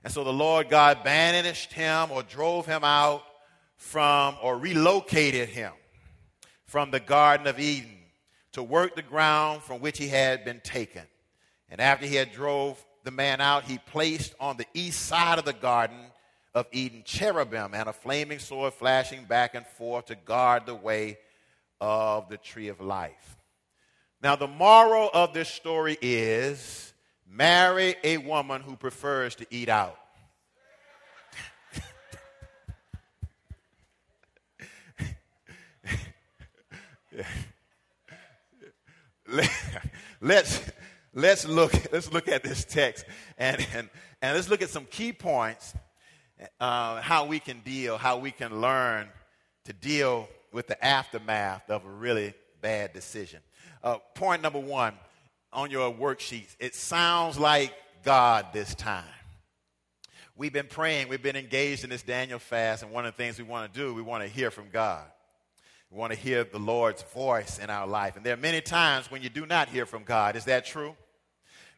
And 0.04 0.12
so 0.12 0.22
the 0.22 0.32
Lord 0.32 0.68
God 0.68 1.02
banished 1.02 1.72
him 1.72 2.12
or 2.12 2.22
drove 2.22 2.66
him 2.66 2.84
out 2.84 3.24
from 3.76 4.36
or 4.40 4.56
relocated 4.56 5.48
him 5.48 5.72
from 6.66 6.90
the 6.90 7.00
Garden 7.00 7.48
of 7.48 7.58
Eden 7.58 7.98
to 8.52 8.62
work 8.62 8.94
the 8.94 9.02
ground 9.02 9.62
from 9.62 9.80
which 9.80 9.98
he 9.98 10.08
had 10.08 10.44
been 10.44 10.60
taken. 10.60 11.02
And 11.68 11.80
after 11.80 12.06
he 12.06 12.14
had 12.14 12.32
drove 12.32 12.84
the 13.02 13.10
man 13.10 13.40
out, 13.40 13.64
he 13.64 13.78
placed 13.78 14.34
on 14.38 14.56
the 14.56 14.66
east 14.74 15.06
side 15.06 15.40
of 15.40 15.44
the 15.44 15.52
Garden 15.52 15.98
of 16.54 16.66
Eden 16.70 17.02
cherubim 17.04 17.74
and 17.74 17.88
a 17.88 17.92
flaming 17.92 18.38
sword 18.38 18.74
flashing 18.74 19.24
back 19.24 19.54
and 19.54 19.66
forth 19.66 20.06
to 20.06 20.14
guard 20.14 20.66
the 20.66 20.74
way 20.74 21.18
of 21.80 22.28
the 22.28 22.36
tree 22.36 22.68
of 22.68 22.80
life. 22.80 23.36
Now, 24.22 24.36
the 24.36 24.46
moral 24.46 25.10
of 25.12 25.34
this 25.34 25.48
story 25.48 25.98
is 26.00 26.92
Marry 27.26 27.96
a 28.04 28.18
woman 28.18 28.62
who 28.62 28.76
prefers 28.76 29.34
to 29.36 29.46
eat 29.50 29.68
out. 29.68 29.98
let's 40.20 40.62
let's 41.12 41.46
look 41.48 41.72
let's 41.92 42.12
look 42.12 42.28
at 42.28 42.42
this 42.42 42.64
text 42.64 43.04
and 43.38 43.66
and, 43.74 43.88
and 44.22 44.36
let's 44.36 44.48
look 44.48 44.62
at 44.62 44.68
some 44.68 44.84
key 44.84 45.12
points 45.12 45.74
uh, 46.60 47.00
how 47.00 47.26
we 47.26 47.38
can 47.38 47.60
deal 47.60 47.96
how 47.96 48.18
we 48.18 48.30
can 48.30 48.60
learn 48.60 49.08
to 49.64 49.72
deal 49.72 50.28
with 50.52 50.66
the 50.66 50.84
aftermath 50.84 51.68
of 51.70 51.84
a 51.84 51.90
really 51.90 52.34
bad 52.60 52.92
decision 52.92 53.40
uh, 53.82 53.98
point 54.14 54.42
number 54.42 54.58
one 54.58 54.94
on 55.52 55.70
your 55.70 55.92
worksheets. 55.92 56.56
It 56.58 56.74
sounds 56.74 57.38
like 57.38 57.72
God 58.02 58.46
this 58.52 58.74
time. 58.74 59.04
We've 60.36 60.52
been 60.52 60.66
praying, 60.66 61.08
we've 61.08 61.22
been 61.22 61.36
engaged 61.36 61.84
in 61.84 61.90
this 61.90 62.02
Daniel 62.02 62.40
fast, 62.40 62.82
and 62.82 62.90
one 62.90 63.06
of 63.06 63.14
the 63.14 63.16
things 63.16 63.38
we 63.38 63.44
want 63.44 63.72
to 63.72 63.78
do, 63.78 63.94
we 63.94 64.02
want 64.02 64.24
to 64.24 64.28
hear 64.28 64.50
from 64.50 64.68
God. 64.72 65.04
We 65.92 65.98
want 65.98 66.12
to 66.12 66.18
hear 66.18 66.42
the 66.42 66.58
Lord's 66.58 67.02
voice 67.02 67.60
in 67.60 67.70
our 67.70 67.86
life. 67.86 68.16
And 68.16 68.26
there 68.26 68.34
are 68.34 68.38
many 68.38 68.60
times 68.60 69.12
when 69.12 69.22
you 69.22 69.28
do 69.28 69.46
not 69.46 69.68
hear 69.68 69.86
from 69.86 70.02
God. 70.02 70.34
Is 70.34 70.46
that 70.46 70.66
true? 70.66 70.96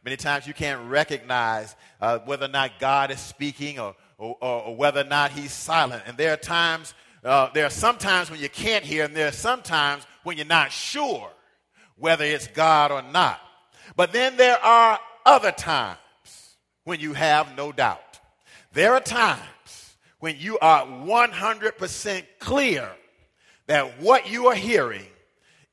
Many 0.02 0.16
times 0.16 0.46
you 0.46 0.54
can't 0.54 0.88
recognize 0.88 1.76
uh, 2.00 2.20
whether 2.20 2.46
or 2.46 2.48
not 2.48 2.78
God 2.78 3.10
is 3.10 3.20
speaking 3.20 3.78
or, 3.78 3.94
or, 4.18 4.36
or, 4.40 4.76
whether 4.76 5.00
or 5.00 5.04
not 5.04 5.32
He's 5.32 5.52
silent. 5.52 6.02
And 6.06 6.16
there 6.16 6.32
are 6.32 6.38
times, 6.38 6.94
uh, 7.24 7.50
there 7.52 7.66
are 7.66 7.70
some 7.70 7.98
times 7.98 8.30
when 8.30 8.40
you 8.40 8.48
can't 8.48 8.84
hear, 8.84 9.04
and 9.04 9.14
there 9.14 9.28
are 9.28 9.32
some 9.32 9.62
times 9.62 10.06
when 10.22 10.36
you're 10.36 10.46
not 10.46 10.72
sure 10.72 11.30
whether 11.96 12.24
it's 12.24 12.46
God 12.48 12.90
or 12.92 13.02
not. 13.02 13.40
But 13.96 14.12
then 14.12 14.36
there 14.36 14.58
are 14.58 14.98
other 15.24 15.52
times 15.52 15.98
when 16.84 17.00
you 17.00 17.12
have 17.12 17.56
no 17.56 17.72
doubt. 17.72 18.20
There 18.72 18.92
are 18.94 19.00
times 19.00 19.96
when 20.18 20.36
you 20.38 20.58
are 20.58 20.84
100% 20.84 22.26
clear 22.38 22.90
that 23.66 24.00
what 24.00 24.30
you 24.30 24.48
are 24.48 24.54
hearing 24.54 25.06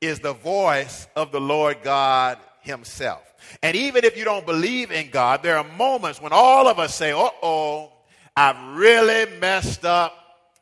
is 0.00 0.20
the 0.20 0.32
voice 0.32 1.06
of 1.16 1.32
the 1.32 1.40
Lord 1.40 1.78
God 1.82 2.38
Himself. 2.60 3.22
And 3.62 3.76
even 3.76 4.04
if 4.04 4.16
you 4.16 4.24
don't 4.24 4.46
believe 4.46 4.90
in 4.90 5.10
God, 5.10 5.42
there 5.42 5.58
are 5.58 5.64
moments 5.64 6.20
when 6.20 6.32
all 6.32 6.66
of 6.66 6.78
us 6.78 6.94
say, 6.94 7.12
uh 7.12 7.28
oh, 7.42 7.92
I've 8.36 8.76
really 8.76 9.38
messed 9.38 9.84
up 9.84 10.12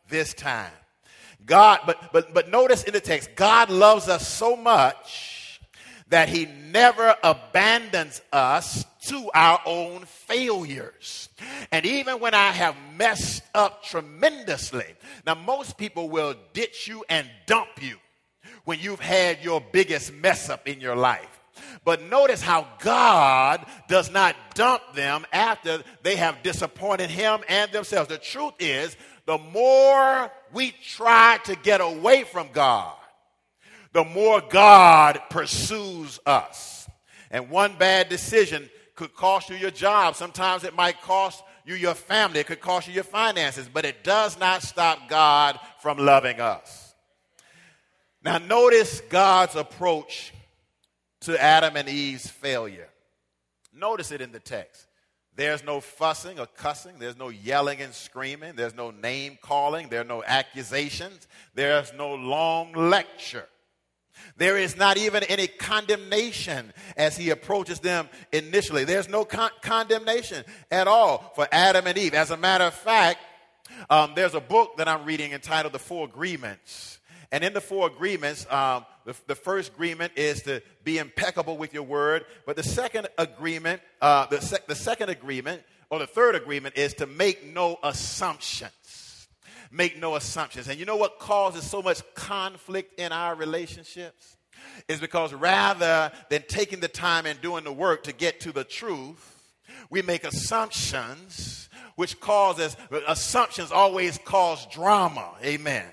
this 0.09 0.35
time. 0.35 0.73
God, 1.45 1.81
but, 1.87 2.13
but, 2.13 2.35
but 2.35 2.51
notice 2.51 2.85
in 2.85 2.93
the 2.93 3.01
text, 3.01 3.31
God 3.35 3.71
loves 3.71 4.09
us 4.09 4.27
so 4.27 4.57
much 4.57 5.61
that 6.09 6.29
he 6.29 6.47
never 6.71 7.17
abandons 7.25 8.21
us 8.33 8.85
to 9.07 9.31
our 9.35 9.61
own 9.65 10.05
failures. 10.05 11.31
And 11.73 11.87
even 11.87 12.21
when 12.21 12.35
I 12.35 12.51
have 12.51 12.77
messed 12.97 13.43
up 13.55 13.83
tremendously, 13.83 14.95
now 15.27 15.35
most 15.35 15.79
people 15.79 16.11
will 16.11 16.35
ditch 16.53 16.87
you 16.87 17.05
and 17.09 17.27
dump 17.47 17.83
you 17.83 17.97
when 18.65 18.79
you've 18.79 19.01
had 19.01 19.43
your 19.43 19.63
biggest 19.73 20.13
mess 20.13 20.51
up 20.51 20.69
in 20.69 20.81
your 20.81 20.95
life. 20.95 21.32
But 21.85 22.03
notice 22.03 22.43
how 22.43 22.67
God 22.81 23.65
does 23.89 24.11
not 24.11 24.37
dump 24.55 24.83
them 24.95 25.25
after 25.33 25.83
they 26.03 26.17
have 26.17 26.43
disappointed 26.43 27.11
him 27.11 27.41
and 27.49 27.71
themselves. 27.73 28.09
The 28.09 28.19
truth 28.19 28.55
is, 28.59 28.97
the 29.27 29.39
more 29.39 30.31
we 30.53 30.73
try 30.83 31.39
to 31.45 31.57
get 31.57 31.81
away 31.81 32.25
from 32.25 32.49
God, 32.53 32.95
the 33.93 34.05
more 34.05 34.41
God 34.41 35.21
pursues 35.31 36.19
us. 36.27 36.89
And 37.31 37.51
one 37.51 37.77
bad 37.79 38.09
decision 38.09 38.69
could 38.95 39.15
cost 39.15 39.49
you 39.51 39.57
your 39.57 39.71
job. 39.71 40.17
Sometimes 40.17 40.65
it 40.65 40.75
might 40.75 41.01
cost 41.03 41.43
you 41.65 41.75
your 41.75 41.95
family. 41.95 42.41
It 42.41 42.47
could 42.47 42.61
cost 42.61 42.89
you 42.89 42.95
your 42.95 43.05
finances, 43.05 43.69
but 43.73 43.85
it 43.85 44.05
does 44.05 44.39
not 44.39 44.63
stop 44.63 45.09
God 45.09 45.59
from 45.81 45.99
loving 45.99 46.41
us. 46.41 46.95
Now, 48.25 48.39
notice 48.39 49.01
God's 49.09 49.57
approach 49.57 50.33
to 51.23 51.41
Adam 51.41 51.77
and 51.77 51.89
Eve's 51.89 52.29
failure. 52.29 52.89
Notice 53.73 54.11
it 54.13 54.21
in 54.21 54.33
the 54.33 54.41
text. 54.41 54.87
There's 55.35 55.65
no 55.65 55.81
fussing 55.81 56.39
or 56.39 56.47
cussing. 56.47 56.99
There's 56.99 57.17
no 57.17 57.31
yelling 57.31 57.81
and 57.81 57.95
screaming. 57.95 58.55
There's 58.55 58.75
no 58.75 58.91
name 58.91 59.39
calling. 59.41 59.89
There 59.89 60.03
are 60.03 60.05
no 60.05 60.23
accusations. 60.23 61.27
There's 61.55 61.93
no 61.95 62.15
long 62.15 62.73
lecture. 62.75 63.49
There 64.37 64.59
is 64.59 64.77
not 64.77 64.99
even 64.99 65.23
any 65.25 65.47
condemnation 65.47 66.73
as 66.99 67.17
he 67.17 67.31
approaches 67.31 67.81
them 67.81 68.11
initially. 68.31 68.85
There's 68.85 69.09
no 69.09 69.25
con- 69.25 69.51
condemnation 69.63 70.45
at 70.71 70.87
all 70.87 71.33
for 71.35 71.49
Adam 71.51 71.87
and 71.87 71.97
Eve. 71.97 72.13
As 72.13 72.31
a 72.31 72.37
matter 72.37 72.65
of 72.65 72.75
fact, 72.75 73.21
um, 73.89 74.13
there's 74.15 74.35
a 74.35 74.41
book 74.41 74.77
that 74.77 74.87
I'm 74.87 75.07
reading 75.07 75.33
entitled 75.33 75.73
The 75.73 75.79
Four 75.79 76.05
Agreements. 76.05 77.01
And 77.31 77.43
in 77.43 77.55
the 77.55 77.61
Four 77.63 77.87
Agreements, 77.87 78.47
um, 78.51 78.85
the, 79.05 79.15
the, 79.27 79.35
first 79.35 79.73
agreement 79.73 80.13
is 80.17 80.43
to 80.43 80.63
be 80.85 80.99
impeccable 80.99 81.57
with 81.57 81.75
your 81.75 81.83
word. 81.83 82.25
But 82.47 82.57
the 82.57 82.63
second 82.63 83.09
agreement, 83.19 83.83
uh, 84.01 84.27
the, 84.27 84.41
sec- 84.41 84.67
the 84.67 84.75
second 84.75 85.09
agreement, 85.09 85.63
or 85.91 85.99
the 85.99 86.07
third 86.07 86.35
agreement, 86.35 86.77
is 86.77 86.95
to 86.95 87.07
make 87.07 87.45
no 87.53 87.79
assumptions 87.83 88.73
make 89.73 89.99
no 89.99 90.17
assumptions. 90.17 90.69
And 90.69 90.79
you 90.79 90.85
know 90.85 90.97
what 90.97 91.19
causes 91.19 91.69
so 91.69 91.83
much 91.83 92.03
conflict 92.15 93.01
in 93.01 93.11
our 93.11 93.35
relationships? 93.35 94.37
Is 94.87 95.01
because 95.01 95.33
rather 95.33 96.13
than 96.29 96.45
taking 96.47 96.81
the 96.81 96.89
time 96.89 97.27
and 97.27 97.41
doing 97.41 97.65
the 97.65 97.73
work 97.73 98.05
to 98.05 98.13
get 98.13 98.41
to 98.41 98.53
the 98.53 98.65
truth, 98.65 99.39
we 99.91 100.03
make 100.03 100.25
assumptions, 100.25 101.69
which 101.97 102.21
causes, 102.21 102.77
assumptions 103.09 103.73
always 103.73 104.19
cause 104.19 104.67
drama. 104.67 105.33
Amen 105.43 105.87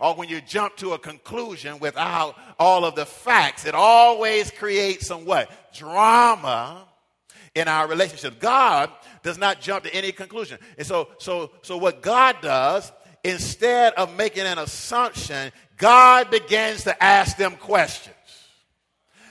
or 0.00 0.14
when 0.14 0.28
you 0.28 0.40
jump 0.40 0.76
to 0.76 0.92
a 0.92 0.98
conclusion 0.98 1.78
without 1.78 2.36
all 2.58 2.84
of 2.84 2.94
the 2.94 3.06
facts, 3.06 3.66
it 3.66 3.74
always 3.74 4.50
creates 4.50 5.06
some 5.06 5.24
what? 5.24 5.50
Drama 5.74 6.86
in 7.54 7.68
our 7.68 7.88
relationship. 7.88 8.38
God 8.38 8.90
does 9.22 9.38
not 9.38 9.60
jump 9.60 9.84
to 9.84 9.94
any 9.94 10.12
conclusion. 10.12 10.58
And 10.78 10.86
so, 10.86 11.08
so, 11.18 11.50
so 11.62 11.76
what 11.78 12.02
God 12.02 12.36
does 12.42 12.92
instead 13.24 13.94
of 13.94 14.14
making 14.16 14.44
an 14.44 14.58
assumption, 14.58 15.50
God 15.76 16.30
begins 16.30 16.84
to 16.84 17.02
ask 17.02 17.36
them 17.36 17.56
questions. 17.56 18.14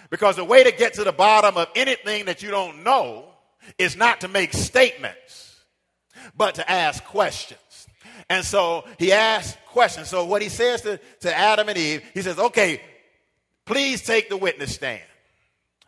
Because 0.10 0.36
the 0.36 0.44
way 0.44 0.64
to 0.64 0.72
get 0.72 0.96
to 0.96 1.04
the 1.04 1.12
bottom 1.12 1.58
of 1.58 1.68
anything 1.76 2.26
that 2.26 2.44
you 2.44 2.52
don't 2.52 2.84
know 2.84 3.26
is 3.78 3.96
not 3.96 4.22
to 4.22 4.28
make 4.28 4.54
statements, 4.54 5.60
but 6.36 6.56
to 6.56 6.70
ask 6.70 7.04
questions. 7.06 7.60
And 8.30 8.44
so 8.46 8.86
he 8.98 9.12
asks 9.12 9.58
questions. 9.68 10.10
So 10.10 10.26
what 10.26 10.42
he 10.42 10.50
says 10.50 10.82
to, 10.82 11.00
to 11.22 11.36
Adam 11.36 11.70
and 11.70 11.78
Eve, 11.78 12.04
he 12.14 12.22
says, 12.22 12.40
okay, 12.40 12.82
please 13.66 14.02
take 14.02 14.30
the 14.30 14.38
witness 14.38 14.76
stand. 14.76 15.02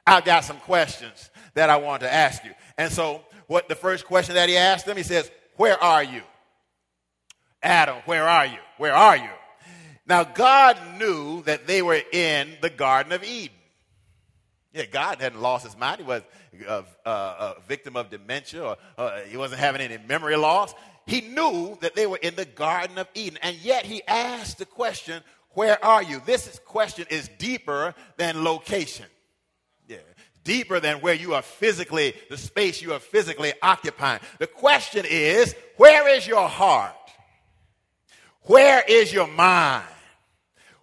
I've 0.05 0.25
got 0.25 0.43
some 0.43 0.57
questions 0.57 1.29
that 1.53 1.69
I 1.69 1.77
want 1.77 2.01
to 2.01 2.13
ask 2.13 2.43
you. 2.43 2.51
And 2.77 2.91
so 2.91 3.23
what 3.47 3.67
the 3.67 3.75
first 3.75 4.05
question 4.05 4.35
that 4.35 4.49
he 4.49 4.57
asked 4.57 4.85
them, 4.85 4.97
he 4.97 5.03
says, 5.03 5.29
where 5.55 5.81
are 5.81 6.03
you? 6.03 6.21
Adam, 7.63 7.97
where 8.05 8.27
are 8.27 8.45
you? 8.45 8.59
Where 8.77 8.93
are 8.93 9.17
you? 9.17 9.29
Now, 10.05 10.23
God 10.23 10.77
knew 10.97 11.41
that 11.43 11.67
they 11.67 11.81
were 11.81 11.99
in 12.11 12.53
the 12.61 12.69
Garden 12.69 13.11
of 13.11 13.23
Eden. 13.23 13.55
Yeah, 14.73 14.85
God 14.85 15.19
hadn't 15.19 15.41
lost 15.41 15.65
his 15.65 15.77
mind. 15.77 15.99
He 15.99 16.05
was 16.05 16.21
a, 16.67 16.83
a, 17.05 17.09
a 17.09 17.55
victim 17.67 17.97
of 17.97 18.09
dementia 18.09 18.63
or 18.63 18.77
uh, 18.97 19.19
he 19.21 19.35
wasn't 19.35 19.59
having 19.59 19.81
any 19.81 19.97
memory 19.97 20.35
loss. 20.35 20.73
He 21.07 21.21
knew 21.21 21.77
that 21.79 21.95
they 21.95 22.05
were 22.05 22.19
in 22.21 22.35
the 22.35 22.45
Garden 22.45 22.97
of 22.97 23.07
Eden. 23.15 23.39
And 23.41 23.55
yet 23.55 23.85
he 23.85 24.03
asked 24.07 24.59
the 24.59 24.65
question, 24.65 25.23
Where 25.51 25.83
are 25.83 26.03
you? 26.03 26.21
This 26.25 26.59
question 26.65 27.07
is 27.09 27.29
deeper 27.39 27.95
than 28.17 28.43
location. 28.43 29.05
Yeah, 29.87 29.97
deeper 30.43 30.81
than 30.81 30.99
where 30.99 31.13
you 31.13 31.33
are 31.33 31.41
physically, 31.41 32.13
the 32.29 32.37
space 32.37 32.81
you 32.81 32.91
are 32.91 32.99
physically 32.99 33.53
occupying. 33.61 34.19
The 34.39 34.47
question 34.47 35.05
is, 35.09 35.55
Where 35.77 36.09
is 36.09 36.27
your 36.27 36.49
heart? 36.49 36.93
Where 38.41 38.83
is 38.85 39.11
your 39.13 39.27
mind? 39.27 39.85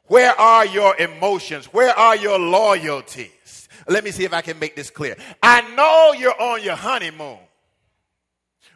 Where 0.06 0.38
are 0.38 0.64
your 0.64 0.96
emotions? 0.96 1.66
Where 1.66 1.96
are 1.96 2.16
your 2.16 2.38
loyalties? 2.38 3.68
Let 3.86 4.04
me 4.04 4.10
see 4.10 4.24
if 4.24 4.32
I 4.32 4.40
can 4.40 4.58
make 4.58 4.74
this 4.74 4.88
clear. 4.88 5.16
I 5.42 5.60
know 5.74 6.14
you're 6.18 6.40
on 6.40 6.62
your 6.62 6.76
honeymoon, 6.76 7.38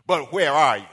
but 0.07 0.31
where 0.31 0.53
are 0.53 0.79
you? 0.79 0.85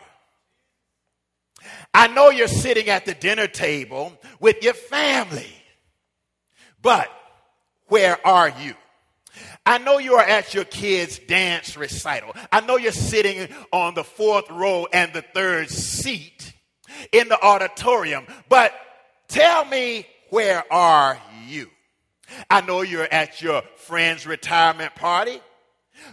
I 1.97 2.07
know 2.07 2.29
you're 2.29 2.49
sitting 2.49 2.89
at 2.89 3.05
the 3.05 3.13
dinner 3.13 3.47
table 3.47 4.11
with 4.41 4.61
your 4.61 4.73
family, 4.73 5.47
but 6.81 7.09
where 7.87 8.17
are 8.27 8.49
you? 8.49 8.73
I 9.65 9.77
know 9.77 9.97
you 9.99 10.15
are 10.15 10.23
at 10.23 10.53
your 10.53 10.65
kids' 10.65 11.19
dance 11.19 11.77
recital. 11.77 12.35
I 12.51 12.59
know 12.59 12.75
you're 12.75 12.91
sitting 12.91 13.47
on 13.71 13.93
the 13.93 14.03
fourth 14.03 14.49
row 14.49 14.87
and 14.91 15.13
the 15.13 15.21
third 15.21 15.69
seat 15.69 16.53
in 17.13 17.29
the 17.29 17.41
auditorium, 17.41 18.25
but 18.49 18.73
tell 19.29 19.63
me 19.63 20.05
where 20.31 20.65
are 20.71 21.17
you? 21.47 21.69
I 22.49 22.59
know 22.59 22.81
you're 22.81 23.07
at 23.09 23.41
your 23.41 23.61
friend's 23.77 24.27
retirement 24.27 24.95
party, 24.95 25.39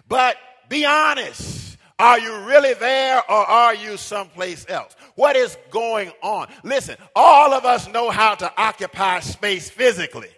but 0.07 0.37
be 0.69 0.87
honest. 0.87 1.72
Are 1.99 2.19
you 2.19 2.37
really 2.41 2.75
there 2.75 3.19
or 3.31 3.37
are 3.37 3.75
you 3.75 3.97
someplace 3.97 4.67
else? 4.69 4.97
What 5.15 5.37
is 5.37 5.57
going 5.71 6.13
on? 6.23 6.49
Listen, 6.65 6.97
all 7.15 7.53
of 7.53 7.65
us 7.65 7.89
know 7.89 8.11
how 8.11 8.35
to 8.35 8.53
occupy 8.61 9.21
space 9.21 9.71
physically 9.71 10.31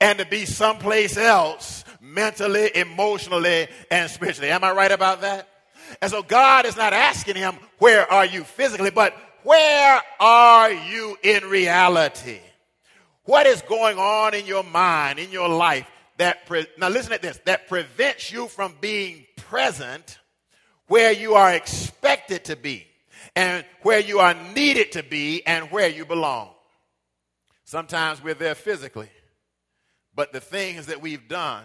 and 0.00 0.18
to 0.18 0.26
be 0.26 0.44
someplace 0.44 1.16
else 1.16 1.84
mentally, 2.00 2.70
emotionally, 2.74 3.68
and 3.90 4.10
spiritually. 4.10 4.50
Am 4.50 4.64
I 4.64 4.72
right 4.72 4.92
about 4.92 5.22
that? 5.22 5.48
And 6.00 6.10
so 6.10 6.22
God 6.22 6.66
is 6.66 6.76
not 6.76 6.92
asking 6.92 7.36
him, 7.36 7.54
Where 7.78 8.10
are 8.10 8.24
you 8.24 8.44
physically? 8.44 8.90
but 8.90 9.14
where 9.42 10.00
are 10.20 10.70
you 10.70 11.16
in 11.22 11.44
reality? 11.44 12.38
What 13.24 13.46
is 13.46 13.62
going 13.62 13.98
on 13.98 14.34
in 14.34 14.46
your 14.46 14.62
mind, 14.62 15.18
in 15.18 15.30
your 15.30 15.48
life 15.48 15.88
that, 16.18 16.46
pre- 16.46 16.66
now 16.78 16.88
listen 16.88 17.12
to 17.12 17.20
this, 17.20 17.40
that 17.46 17.68
prevents 17.68 18.30
you 18.32 18.46
from 18.48 18.74
being 18.80 19.26
present 19.36 20.18
where 20.92 21.10
you 21.10 21.36
are 21.36 21.54
expected 21.54 22.44
to 22.44 22.54
be 22.54 22.86
and 23.34 23.64
where 23.80 23.98
you 23.98 24.18
are 24.18 24.34
needed 24.54 24.92
to 24.92 25.02
be 25.02 25.42
and 25.46 25.70
where 25.70 25.88
you 25.88 26.04
belong. 26.04 26.50
Sometimes 27.64 28.22
we're 28.22 28.34
there 28.34 28.54
physically, 28.54 29.08
but 30.14 30.34
the 30.34 30.40
things 30.40 30.84
that 30.84 31.00
we've 31.00 31.28
done 31.28 31.64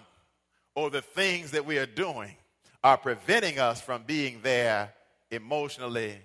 or 0.75 0.89
the 0.89 1.01
things 1.01 1.51
that 1.51 1.65
we 1.65 1.77
are 1.77 1.85
doing 1.85 2.37
are 2.85 2.95
preventing 2.95 3.59
us 3.59 3.81
from 3.81 4.01
being 4.03 4.39
there 4.43 4.93
emotionally 5.29 6.15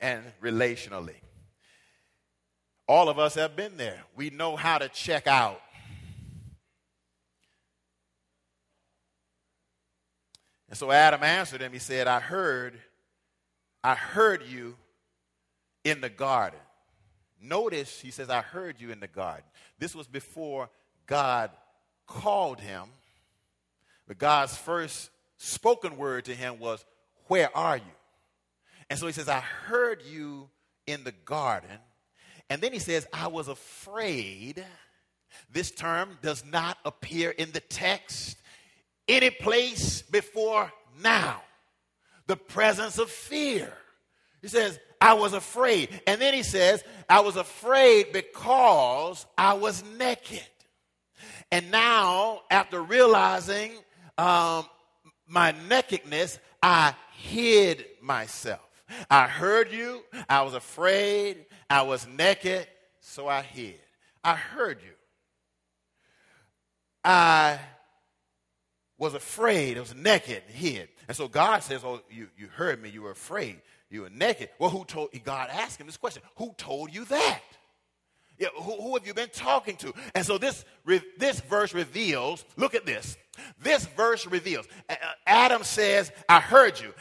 and 0.00 0.24
relationally. 0.42 1.16
All 2.88 3.10
of 3.10 3.18
us 3.18 3.34
have 3.34 3.56
been 3.56 3.76
there. 3.76 4.00
We 4.16 4.30
know 4.30 4.56
how 4.56 4.78
to 4.78 4.88
check 4.88 5.26
out. 5.26 5.60
And 10.68 10.76
so 10.76 10.90
Adam 10.90 11.22
answered 11.22 11.60
him. 11.60 11.72
He 11.72 11.78
said, 11.78 12.06
I 12.06 12.20
heard, 12.20 12.78
I 13.82 13.94
heard 13.94 14.42
you 14.46 14.76
in 15.84 16.00
the 16.00 16.10
garden. 16.10 16.60
Notice, 17.40 18.00
he 18.00 18.10
says, 18.10 18.30
I 18.30 18.42
heard 18.42 18.80
you 18.80 18.90
in 18.90 19.00
the 19.00 19.06
garden. 19.06 19.44
This 19.78 19.94
was 19.94 20.06
before 20.06 20.68
God 21.06 21.50
called 22.06 22.60
him. 22.60 22.84
But 24.06 24.18
God's 24.18 24.56
first 24.56 25.10
spoken 25.36 25.96
word 25.96 26.24
to 26.26 26.34
him 26.34 26.58
was, 26.58 26.84
Where 27.28 27.56
are 27.56 27.76
you? 27.76 27.82
And 28.90 28.98
so 28.98 29.06
he 29.06 29.12
says, 29.12 29.28
I 29.28 29.40
heard 29.40 30.02
you 30.02 30.48
in 30.86 31.04
the 31.04 31.12
garden. 31.24 31.78
And 32.50 32.62
then 32.62 32.72
he 32.72 32.78
says, 32.78 33.06
I 33.12 33.28
was 33.28 33.48
afraid. 33.48 34.64
This 35.52 35.70
term 35.70 36.18
does 36.22 36.44
not 36.44 36.78
appear 36.84 37.30
in 37.30 37.52
the 37.52 37.60
text 37.60 38.38
any 39.08 39.30
place 39.30 40.02
before 40.02 40.72
now. 41.02 41.42
The 42.26 42.36
presence 42.36 42.98
of 42.98 43.10
fear. 43.10 43.72
He 44.42 44.48
says, 44.48 44.78
I 45.00 45.14
was 45.14 45.32
afraid. 45.32 45.88
And 46.06 46.20
then 46.20 46.34
he 46.34 46.42
says, 46.42 46.84
I 47.08 47.20
was 47.20 47.36
afraid 47.36 48.12
because 48.12 49.26
I 49.36 49.54
was 49.54 49.82
naked. 49.98 50.46
And 51.50 51.70
now, 51.70 52.42
after 52.50 52.82
realizing 52.82 53.72
um, 54.18 54.66
my 55.26 55.54
nakedness, 55.68 56.38
I 56.62 56.94
hid 57.16 57.86
myself. 58.02 58.60
I 59.10 59.26
heard 59.26 59.72
you. 59.72 60.02
I 60.28 60.42
was 60.42 60.54
afraid. 60.54 61.46
I 61.70 61.82
was 61.82 62.06
naked, 62.06 62.66
so 63.00 63.28
I 63.28 63.42
hid. 63.42 63.80
I 64.24 64.34
heard 64.34 64.82
you. 64.82 64.92
I 67.04 67.58
was 68.98 69.14
afraid. 69.14 69.76
I 69.76 69.80
was 69.80 69.94
naked 69.94 70.42
hid. 70.48 70.88
And 71.06 71.16
so 71.16 71.28
God 71.28 71.62
says, 71.62 71.82
Oh, 71.84 72.00
you, 72.10 72.28
you 72.36 72.48
heard 72.48 72.82
me. 72.82 72.90
You 72.90 73.02
were 73.02 73.12
afraid. 73.12 73.60
You 73.90 74.02
were 74.02 74.10
naked. 74.10 74.50
Well, 74.58 74.70
who 74.70 74.84
told 74.84 75.10
God 75.24 75.48
asked 75.50 75.80
him 75.80 75.86
this 75.86 75.96
question? 75.96 76.22
Who 76.36 76.52
told 76.58 76.92
you 76.92 77.04
that? 77.06 77.40
Yeah, 78.38 78.48
who, 78.54 78.80
who 78.80 78.94
have 78.94 79.06
you 79.06 79.14
been 79.14 79.30
talking 79.32 79.76
to? 79.78 79.92
And 80.14 80.24
so 80.24 80.38
this, 80.38 80.64
this 81.18 81.40
verse 81.40 81.74
reveals, 81.74 82.44
look 82.56 82.74
at 82.74 82.86
this. 82.86 83.16
This 83.60 83.86
verse 83.86 84.26
reveals. 84.26 84.66
Adam 85.26 85.64
says, 85.64 86.12
I 86.28 86.40
heard 86.40 86.80
you. 86.80 86.94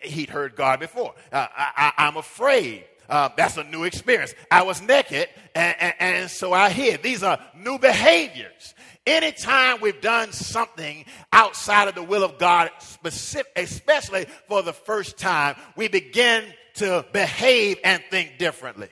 He'd 0.00 0.28
heard 0.28 0.54
God 0.54 0.78
before. 0.78 1.14
Uh, 1.32 1.48
I, 1.56 1.92
am 1.98 2.16
afraid. 2.16 2.84
Uh, 3.08 3.28
that's 3.36 3.56
a 3.56 3.64
new 3.64 3.84
experience. 3.84 4.34
I 4.50 4.62
was 4.62 4.80
naked, 4.80 5.28
and, 5.54 5.76
and, 5.80 5.94
and, 5.98 6.30
so 6.30 6.52
I 6.52 6.70
hid. 6.70 7.02
These 7.02 7.22
are 7.22 7.38
new 7.56 7.78
behaviors. 7.78 8.74
Anytime 9.06 9.80
we've 9.80 10.00
done 10.00 10.32
something 10.32 11.04
outside 11.32 11.88
of 11.88 11.94
the 11.94 12.02
will 12.02 12.24
of 12.24 12.38
God, 12.38 12.70
specific, 12.78 13.52
especially 13.56 14.26
for 14.48 14.62
the 14.62 14.72
first 14.72 15.18
time, 15.18 15.56
we 15.76 15.88
begin 15.88 16.44
to 16.76 17.04
behave 17.12 17.78
and 17.84 18.02
think 18.10 18.38
differently. 18.38 18.88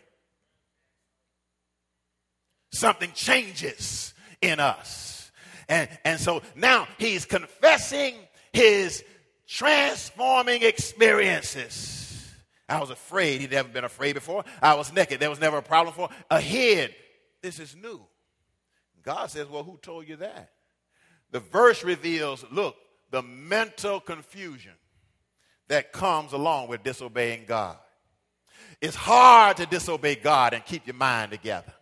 Something 2.73 3.13
changes 3.15 4.13
in 4.41 4.61
us. 4.61 5.31
And, 5.69 5.89
and 6.05 6.21
so 6.21 6.43
now 6.55 6.87
he's 6.99 7.25
confessing 7.25 8.15
his 8.53 9.03
transforming 9.47 10.63
experiences. 10.63 12.02
I 12.73 12.81
was 12.81 12.91
afraid. 12.91 13.43
He'd 13.43 13.51
never 13.51 13.69
been 13.69 13.85
afraid 13.85 14.15
before. 14.15 14.45
I 14.63 14.75
was 14.75 14.93
naked. 14.93 15.21
There 15.21 15.29
was 15.29 15.41
never 15.41 15.59
a 15.59 15.63
problem 15.63 15.95
for. 15.95 16.09
Ahead. 16.31 16.95
This 17.43 17.59
is 17.59 17.77
new. 17.77 18.01
God 19.03 19.31
says, 19.31 19.47
Well, 19.47 19.63
who 19.63 19.77
told 19.83 20.09
you 20.09 20.17
that? 20.17 20.53
The 21.33 21.41
verse 21.41 21.85
reveals 21.85 22.45
look, 22.51 22.77
the 23.11 23.23
mental 23.23 24.01
confusion 24.01 24.73
that 25.69 25.93
comes 25.93 26.33
along 26.33 26.69
with 26.69 26.83
disobeying 26.83 27.45
God. 27.47 27.77
It's 28.81 28.97
hard 28.97 29.59
to 29.59 29.67
disobey 29.67 30.15
God 30.15 30.55
and 30.55 30.65
keep 30.65 30.87
your 30.87 30.97
mind 30.97 31.31
together. 31.31 31.73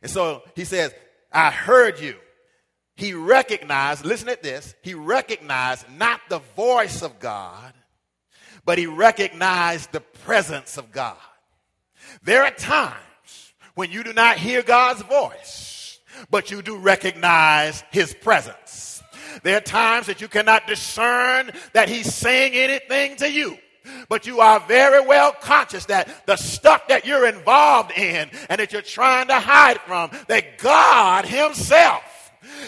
And 0.00 0.10
so 0.10 0.42
he 0.54 0.64
says, 0.64 0.94
I 1.30 1.50
heard 1.50 2.00
you. 2.00 2.16
He 2.96 3.12
recognized, 3.12 4.04
listen 4.04 4.28
at 4.28 4.42
this, 4.42 4.74
he 4.82 4.94
recognized 4.94 5.86
not 5.98 6.20
the 6.28 6.40
voice 6.56 7.02
of 7.02 7.20
God, 7.20 7.74
but 8.64 8.78
he 8.78 8.86
recognized 8.86 9.92
the 9.92 10.00
presence 10.00 10.76
of 10.76 10.92
God. 10.92 11.16
There 12.22 12.44
are 12.44 12.50
times 12.50 12.94
when 13.74 13.90
you 13.90 14.02
do 14.02 14.12
not 14.12 14.38
hear 14.38 14.62
God's 14.62 15.02
voice, 15.02 15.98
but 16.30 16.50
you 16.50 16.62
do 16.62 16.76
recognize 16.76 17.84
his 17.90 18.14
presence. 18.14 19.02
There 19.42 19.56
are 19.56 19.60
times 19.60 20.06
that 20.06 20.20
you 20.20 20.28
cannot 20.28 20.66
discern 20.66 21.52
that 21.72 21.88
he's 21.88 22.12
saying 22.12 22.54
anything 22.54 23.16
to 23.16 23.30
you. 23.30 23.56
But 24.08 24.26
you 24.26 24.40
are 24.40 24.60
very 24.60 25.04
well 25.06 25.32
conscious 25.32 25.86
that 25.86 26.26
the 26.26 26.36
stuff 26.36 26.88
that 26.88 27.06
you're 27.06 27.26
involved 27.26 27.92
in 27.96 28.30
and 28.48 28.60
that 28.60 28.72
you're 28.72 28.82
trying 28.82 29.28
to 29.28 29.38
hide 29.38 29.80
from, 29.82 30.10
that 30.26 30.58
God 30.58 31.24
Himself 31.24 32.02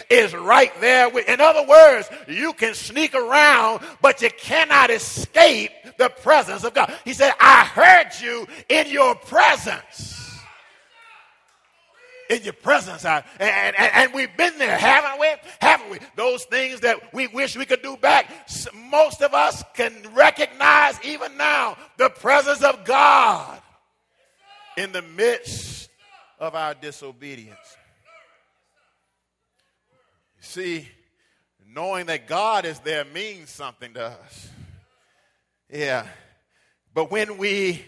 is 0.08 0.34
right 0.34 0.72
there. 0.80 1.08
With, 1.08 1.28
in 1.28 1.40
other 1.40 1.66
words, 1.66 2.08
you 2.28 2.52
can 2.52 2.74
sneak 2.74 3.14
around, 3.14 3.82
but 4.00 4.22
you 4.22 4.30
cannot 4.30 4.90
escape 4.90 5.70
the 5.98 6.08
presence 6.08 6.64
of 6.64 6.74
God. 6.74 6.92
He 7.04 7.12
said, 7.12 7.32
I 7.40 7.64
heard 7.64 8.10
you 8.20 8.46
in 8.68 8.88
your 8.88 9.14
presence. 9.14 10.16
in 12.30 12.42
your 12.44 12.52
presence. 12.52 13.04
And, 13.04 13.24
and, 13.40 13.74
and 13.76 14.14
we've 14.14 14.34
been 14.36 14.56
there, 14.56 14.78
haven't 14.78 15.20
we? 15.20 15.26
Haven't 15.60 15.90
we? 15.90 15.98
Those 16.16 16.44
things 16.44 16.80
that 16.80 17.12
we 17.12 17.26
wish 17.26 17.56
we 17.56 17.66
could 17.66 17.82
do 17.82 17.96
back. 17.96 18.30
Most 18.90 19.20
of 19.20 19.34
us 19.34 19.64
can 19.74 19.92
recognize 20.14 20.98
even 21.04 21.36
now 21.36 21.76
the 21.98 22.08
presence 22.08 22.62
of 22.62 22.84
God 22.84 23.60
in 24.76 24.92
the 24.92 25.02
midst 25.02 25.90
of 26.38 26.54
our 26.54 26.72
disobedience. 26.74 27.76
See, 30.40 30.88
knowing 31.66 32.06
that 32.06 32.26
God 32.26 32.64
is 32.64 32.78
there 32.80 33.04
means 33.04 33.50
something 33.50 33.94
to 33.94 34.06
us. 34.06 34.48
Yeah. 35.72 36.06
But 36.92 37.10
when 37.10 37.38
we, 37.38 37.84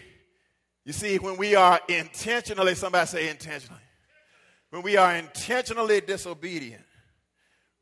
you 0.85 0.93
see, 0.93 1.17
when 1.17 1.37
we 1.37 1.55
are 1.55 1.81
intentionally, 1.89 2.75
somebody 2.75 3.07
say 3.07 3.29
intentionally, 3.29 3.81
when 4.69 4.81
we 4.81 4.97
are 4.97 5.15
intentionally 5.15 6.01
disobedient, 6.01 6.85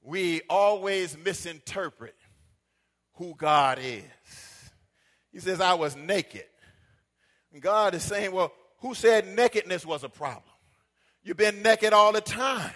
we 0.01 0.41
always 0.49 1.17
misinterpret 1.17 2.15
who 3.13 3.36
God 3.38 3.79
is. 3.79 4.71
He 5.31 5.39
says, 5.39 5.62
I 5.62 5.75
was 5.75 5.95
naked. 5.95 6.45
And 7.53 7.62
God 7.62 7.93
is 7.93 8.03
saying, 8.03 8.31
well, 8.31 8.51
who 8.79 8.95
said 8.95 9.27
nakedness 9.27 9.86
was 9.86 10.03
a 10.03 10.10
problem? 10.10 10.43
You've 11.23 11.38
been 11.38 11.62
naked 11.62 11.93
all 11.93 12.12
the 12.12 12.21
time. 12.21 12.73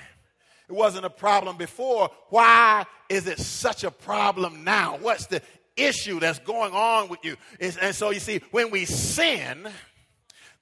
It 0.67 0.73
wasn't 0.73 1.06
a 1.06 1.10
problem 1.10 1.58
before. 1.58 2.10
Why 2.30 2.86
is 3.10 3.28
it 3.28 3.39
such 3.39 3.84
a 3.84 3.91
problem 3.91 4.63
now? 4.63 4.97
What's 4.97 5.28
the 5.28 5.41
issue 5.75 6.19
that's 6.19 6.39
going 6.39 6.73
on 6.73 7.10
with 7.10 7.23
you? 7.23 7.36
And 7.60 7.95
so 7.95 8.10
you 8.10 8.19
see, 8.19 8.41
when 8.51 8.71
we 8.71 8.86
sin, 8.86 9.67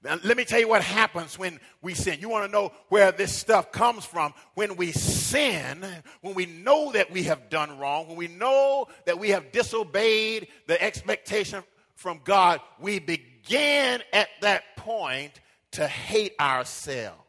let 0.03 0.35
me 0.35 0.43
tell 0.43 0.59
you 0.59 0.67
what 0.67 0.83
happens 0.83 1.39
when 1.39 1.59
we 1.81 1.93
sin. 1.93 2.19
You 2.19 2.27
want 2.27 2.45
to 2.45 2.51
know 2.51 2.73
where 2.89 3.13
this 3.13 3.33
stuff 3.33 3.71
comes 3.71 4.03
from. 4.03 4.33
When 4.55 4.75
we 4.75 4.91
sin, 4.91 5.85
when 6.21 6.33
we 6.33 6.45
know 6.45 6.91
that 6.91 7.09
we 7.09 7.23
have 7.23 7.49
done 7.49 7.79
wrong, 7.79 8.07
when 8.07 8.17
we 8.17 8.27
know 8.27 8.87
that 9.05 9.17
we 9.17 9.29
have 9.29 9.53
disobeyed 9.53 10.49
the 10.67 10.81
expectation 10.81 11.63
from 11.95 12.19
God, 12.25 12.59
we 12.81 12.99
begin 12.99 14.01
at 14.11 14.27
that 14.41 14.63
point 14.75 15.39
to 15.71 15.87
hate 15.87 16.33
ourselves 16.39 17.22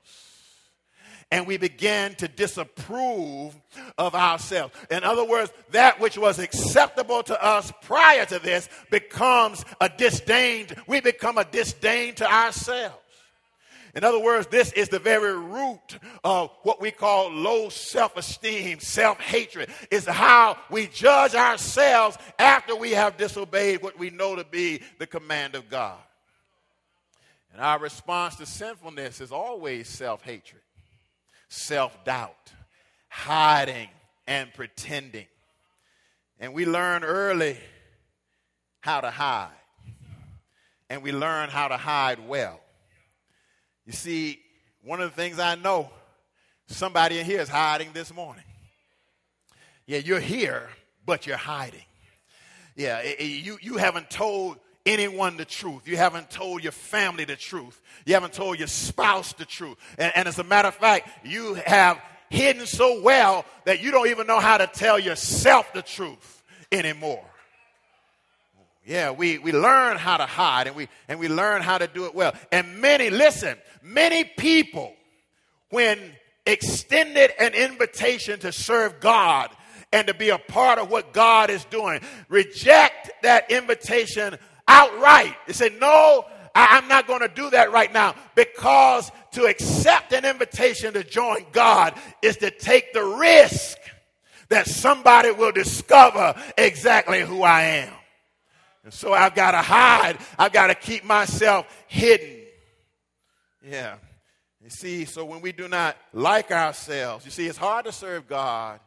and 1.35 1.49
we 1.49 1.57
begin 1.57 2.15
to 2.15 2.29
disapprove 2.29 3.61
of 3.99 4.15
ourselves. 4.15 4.73
In 4.89 5.03
other 5.03 5.25
words, 5.25 5.53
that 5.73 5.99
which 5.99 6.17
was 6.17 6.39
acceptable 6.39 7.25
to 7.25 7.45
us 7.45 7.73
prior 7.83 8.25
to 8.27 8.39
this 8.39 8.69
becomes 8.89 9.65
a 9.81 9.89
disdain. 9.89 10.69
We 10.87 11.01
become 11.01 11.37
a 11.37 11.45
disdain 11.45 12.15
to 12.17 12.33
ourselves. 12.33 12.95
In 13.97 14.05
other 14.05 14.21
words, 14.21 14.47
this 14.47 14.71
is 14.75 14.91
the 14.91 15.01
very 15.01 15.37
root 15.37 15.99
of 16.23 16.51
what 16.63 16.81
we 16.81 16.93
call 16.93 17.33
low 17.33 17.69
self 17.69 18.17
esteem, 18.17 18.79
self 18.79 19.19
hatred, 19.19 19.71
is 19.91 20.07
how 20.07 20.57
we 20.71 20.87
judge 20.87 21.35
ourselves 21.35 22.17
after 22.39 22.77
we 22.77 22.93
have 22.93 23.17
disobeyed 23.17 23.83
what 23.83 23.99
we 23.99 24.11
know 24.11 24.37
to 24.37 24.45
be 24.45 24.83
the 25.01 25.07
command 25.09 25.57
of 25.57 25.69
God. 25.69 25.99
And 27.53 27.61
our 27.61 27.81
response 27.81 28.37
to 28.37 28.47
sinfulness 28.47 29.21
is 29.21 29.33
always 29.33 29.89
self 29.89 30.23
hatred 30.23 30.61
self 31.55 32.05
doubt, 32.05 32.53
hiding, 33.09 33.89
and 34.27 34.53
pretending. 34.53 35.27
And 36.41 36.53
we 36.53 36.67
learn 36.67 37.05
early 37.05 37.57
how 38.81 39.01
to 39.01 39.11
hide. 39.11 39.51
And 40.91 41.03
we 41.03 41.13
learn 41.13 41.49
how 41.49 41.69
to 41.69 41.77
hide 41.77 42.29
well. 42.29 42.61
You 43.87 43.93
see, 43.93 44.41
one 44.83 45.01
of 45.01 45.11
the 45.11 45.17
things 45.17 45.39
I 45.39 45.55
know, 45.55 45.91
somebody 46.67 47.19
in 47.19 47.25
here 47.25 47.41
is 47.41 47.49
hiding 47.49 47.93
this 47.93 48.13
morning. 48.13 48.45
Yeah, 49.87 49.99
you're 49.99 50.21
here, 50.21 50.69
but 51.07 51.27
you're 51.27 51.37
hiding. 51.37 51.85
Yeah, 52.77 53.01
eh, 53.03 53.15
eh, 53.19 53.25
you, 53.25 53.59
you 53.61 53.77
haven't 53.77 54.11
told 54.11 54.59
anyone 54.87 55.37
the 55.37 55.45
truth. 55.45 55.87
You 55.87 55.97
haven't 55.97 56.31
told 56.31 56.63
your 56.63 56.73
family 56.73 57.25
the 57.25 57.37
truth. 57.37 57.81
You 58.05 58.15
haven't 58.15 58.33
told 58.33 58.59
your 58.59 58.69
spouse 58.69 59.33
the 59.33 59.45
truth. 59.45 59.77
And, 59.99 60.13
and, 60.15 60.29
as 60.29 60.39
a 60.39 60.45
matter 60.45 60.69
of 60.69 60.75
fact, 60.75 61.09
you 61.25 61.55
have 61.67 62.01
hidden 62.31 62.67
so 62.67 63.01
well 63.03 63.45
that 63.65 63.83
you 63.83 63.91
don't 63.91 64.09
even 64.09 64.27
know 64.27 64.41
how 64.41 64.59
to 64.59 64.67
tell 64.67 64.99
yourself 64.99 65.73
the 65.73 65.83
truth 65.83 66.43
anymore. 66.71 67.25
Yeah, 68.87 69.13
we, 69.13 69.39
we 69.39 69.53
learn 69.53 69.97
how 69.97 70.19
to 70.19 70.27
hide 70.27 70.67
and 70.67 70.77
we, 70.77 70.89
and 71.09 71.19
we 71.19 71.29
learn 71.29 71.63
how 71.63 71.79
to 71.79 71.87
do 71.87 72.05
it 72.05 72.15
well. 72.15 72.35
And 72.53 72.81
many, 72.83 73.09
listen, 73.09 73.57
many 73.83 74.25
people, 74.25 74.93
when 75.71 75.99
extended 76.45 77.31
an 77.39 77.55
invitation 77.55 78.41
to 78.41 78.53
serve 78.53 79.01
God 79.01 79.51
and 79.91 80.07
to 80.09 80.15
be 80.15 80.29
a 80.29 80.39
part 80.39 80.79
of 80.79 80.91
what 80.91 81.15
God 81.15 81.49
is 81.49 81.65
doing, 81.67 82.01
reject 82.29 83.11
that 83.23 83.51
invitation 83.51 84.37
outright. 84.69 85.35
They 85.47 85.53
say, 85.53 85.71
No, 85.81 86.25
I, 86.55 86.79
am 86.79 86.89
not 86.89 87.07
going 87.07 87.21
to 87.21 87.29
do 87.29 87.51
that 87.51 87.73
right 87.73 87.93
now 87.93 88.15
because 88.35 89.11
to 89.33 89.45
accept 89.47 90.13
an 90.13 90.25
invitation 90.25 90.95
to 90.95 91.03
join 91.03 91.47
God 91.53 91.95
is 92.23 92.37
to 92.39 92.51
take 92.51 92.93
the 92.93 93.05
risk 93.05 93.79
that 94.49 94.67
somebody 94.67 95.31
will 95.33 95.53
discover 95.53 96.35
exactly 96.57 97.23
who 97.23 97.43
I 97.43 97.63
am. 97.63 97.93
And 98.85 98.93
so 98.93 99.13
I've 99.13 99.35
got 99.35 99.53
to 99.53 99.63
hide, 99.63 100.19
I've 100.39 100.53
got 100.53 100.69
to 100.69 100.75
keep 100.75 101.05
myself 101.05 101.67
hidden. 101.89 102.43
Yeah. 103.67 103.97
You 104.63 104.71
see, 104.71 105.05
so 105.07 105.25
when 105.25 105.41
we 105.41 105.53
do 105.53 105.69
not 105.69 105.97
like 106.13 106.51
ourselves, 106.51 107.25
you 107.25 107.31
see, 107.31 107.47
it's 107.47 107.59
hard 107.59 107.87
to 107.87 107.93
serve 107.93 108.29
God 108.29 108.81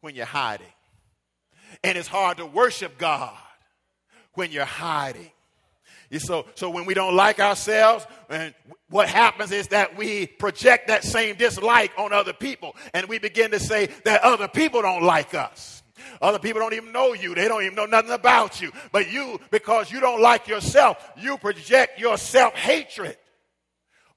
when 0.00 0.14
you're 0.14 0.26
hiding. 0.26 0.66
And 1.82 1.96
it's 1.96 2.08
hard 2.08 2.36
to 2.36 2.46
worship 2.46 2.98
God 2.98 3.36
when 4.34 4.52
you're 4.52 4.64
hiding. 4.64 5.30
So, 6.18 6.46
so 6.54 6.68
when 6.68 6.84
we 6.84 6.92
don't 6.92 7.16
like 7.16 7.40
ourselves, 7.40 8.06
and 8.28 8.54
what 8.90 9.08
happens 9.08 9.50
is 9.50 9.68
that 9.68 9.96
we 9.96 10.26
project 10.26 10.88
that 10.88 11.04
same 11.04 11.36
dislike 11.36 11.92
on 11.96 12.12
other 12.12 12.34
people, 12.34 12.76
and 12.92 13.08
we 13.08 13.18
begin 13.18 13.50
to 13.52 13.60
say 13.60 13.88
that 14.04 14.22
other 14.22 14.48
people 14.48 14.82
don't 14.82 15.02
like 15.02 15.34
us. 15.34 15.82
Other 16.20 16.38
people 16.38 16.60
don't 16.60 16.74
even 16.74 16.92
know 16.92 17.14
you. 17.14 17.34
They 17.34 17.48
don't 17.48 17.62
even 17.62 17.74
know 17.74 17.86
nothing 17.86 18.10
about 18.10 18.60
you. 18.60 18.72
But 18.90 19.10
you, 19.10 19.40
because 19.50 19.90
you 19.90 20.00
don't 20.00 20.20
like 20.20 20.48
yourself, 20.48 20.96
you 21.16 21.38
project 21.38 21.98
your 21.98 22.18
self 22.18 22.54
hatred 22.54 23.16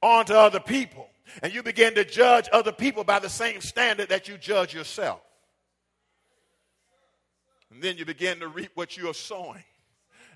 onto 0.01 0.34
other 0.34 0.60
people. 0.60 1.08
And 1.41 1.54
you 1.54 1.63
begin 1.63 1.95
to 1.95 2.06
judge 2.06 2.47
other 2.51 2.71
people 2.71 3.04
by 3.04 3.19
the 3.19 3.30
same 3.30 3.62
standard 3.62 4.10
that 4.10 4.28
you 4.28 4.38
judge 4.38 4.73
yourself. 4.73 5.19
And 7.71 7.82
then 7.82 7.97
you 7.97 8.06
begin 8.06 8.39
to 8.39 8.47
reap 8.47 8.71
what 8.75 8.95
you 8.97 9.10
are 9.10 9.13
sowing. 9.13 9.63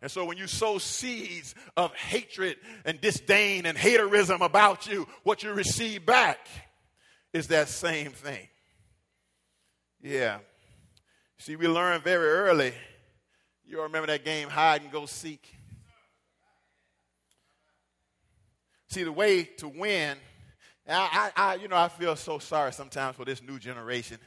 And 0.02 0.10
so 0.10 0.26
when 0.26 0.38
you 0.38 0.48
sow 0.48 0.78
seeds 0.78 1.56
of 1.76 1.94
hatred 1.96 2.58
and 2.86 3.00
disdain 3.02 3.66
and 3.66 3.78
haterism 3.78 4.42
about 4.42 4.88
you, 4.88 5.08
what 5.24 5.44
you 5.44 5.52
receive 5.52 6.06
back 6.06 6.40
is 7.34 7.48
that 7.48 7.68
same 7.68 8.12
thing. 8.12 8.48
Yeah. 10.02 10.40
See, 11.38 11.56
we 11.56 11.68
learned 11.68 12.04
very 12.04 12.30
early. 12.30 12.74
You 13.66 13.78
all 13.78 13.84
remember 13.84 14.08
that 14.08 14.24
game, 14.24 14.50
hide 14.50 14.82
and 14.82 14.92
go 14.92 15.06
seek? 15.06 15.54
See, 18.90 19.04
the 19.04 19.12
way 19.12 19.44
to 19.44 19.68
win, 19.68 20.18
I, 20.88 21.32
I, 21.36 21.52
I, 21.52 21.56
you 21.56 21.68
know, 21.68 21.76
I 21.76 21.90
feel 21.90 22.16
so 22.16 22.40
sorry 22.40 22.74
sometimes 22.74 23.16
for 23.16 23.26
this 23.26 23.44
new 23.44 23.60
generation 23.60 24.18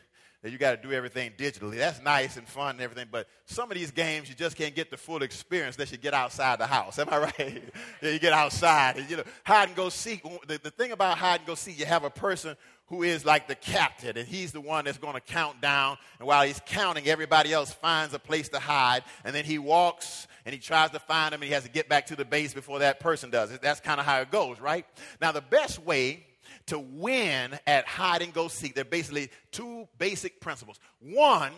that 0.43 0.51
you 0.51 0.59
got 0.59 0.73
to 0.73 0.89
do 0.89 0.93
everything 0.93 1.31
digitally. 1.39 1.77
That's 1.77 2.03
nice 2.03 2.37
and 2.37 2.47
fun 2.49 2.71
and 2.71 2.81
everything, 2.81 3.07
but 3.11 3.29
some 3.47 3.71
of 3.71 3.77
these 3.77 3.93
games 3.93 4.29
you 4.29 4.35
just 4.35 4.57
can't 4.57 4.75
get 4.75 4.91
the 4.91 4.97
full 4.97 5.23
experience 5.23 5.77
unless 5.77 5.93
you 5.93 5.99
get 5.99 6.15
outside 6.15 6.59
the 6.59 6.67
house. 6.67 6.99
Am 6.99 7.09
I 7.11 7.19
right? 7.19 7.63
yeah, 8.03 8.11
you 8.11 8.19
get 8.19 8.33
outside. 8.33 8.97
And, 8.97 9.09
you 9.09 9.19
know, 9.19 9.25
hide 9.45 9.69
and 9.69 9.77
go 9.77 9.89
seek. 9.89 10.23
The, 10.47 10.59
the 10.59 10.71
thing 10.71 10.93
about 10.93 11.17
hide 11.17 11.41
and 11.41 11.47
go 11.47 11.55
seek, 11.55 11.79
you 11.79 11.87
have 11.87 12.03
a 12.05 12.11
person 12.11 12.57
who 12.87 13.05
is 13.05 13.25
like 13.25 13.49
the 13.49 13.55
captain, 13.55 14.19
and 14.19 14.29
he's 14.29 14.53
the 14.53 14.61
one 14.61 14.85
that's 14.85 14.99
going 14.99 15.15
to 15.15 15.21
count 15.21 15.61
down. 15.63 15.97
And 16.19 16.27
while 16.29 16.45
he's 16.45 16.61
counting, 16.67 17.07
everybody 17.07 17.53
else 17.53 17.73
finds 17.73 18.13
a 18.13 18.19
place 18.19 18.51
to 18.51 18.59
hide, 18.59 19.05
and 19.25 19.35
then 19.35 19.45
he 19.45 19.59
walks 19.59 20.27
and 20.45 20.53
he 20.53 20.59
tries 20.59 20.91
to 20.91 20.99
find 20.99 21.33
them, 21.33 21.41
and 21.41 21.47
he 21.47 21.55
has 21.55 21.63
to 21.63 21.71
get 21.71 21.89
back 21.89 22.07
to 22.07 22.17
the 22.17 22.25
base 22.25 22.53
before 22.53 22.81
that 22.81 22.99
person 22.99 23.31
does. 23.31 23.57
That's 23.61 23.79
kind 23.79 24.01
of 24.01 24.07
how 24.07 24.21
it 24.21 24.31
goes, 24.33 24.61
right? 24.61 24.85
Now, 25.21 25.31
the 25.31 25.41
best 25.41 25.79
way 25.79 26.27
to 26.67 26.79
win 26.79 27.59
at 27.67 27.87
hide 27.87 28.23
and 28.23 28.33
go 28.33 28.49
seek, 28.49 28.75
there 28.75 28.83
are 28.83 28.85
basically 28.85 29.31
two 29.51 29.89
basic 29.99 30.41
principles. 30.41 30.79
One 31.01 31.53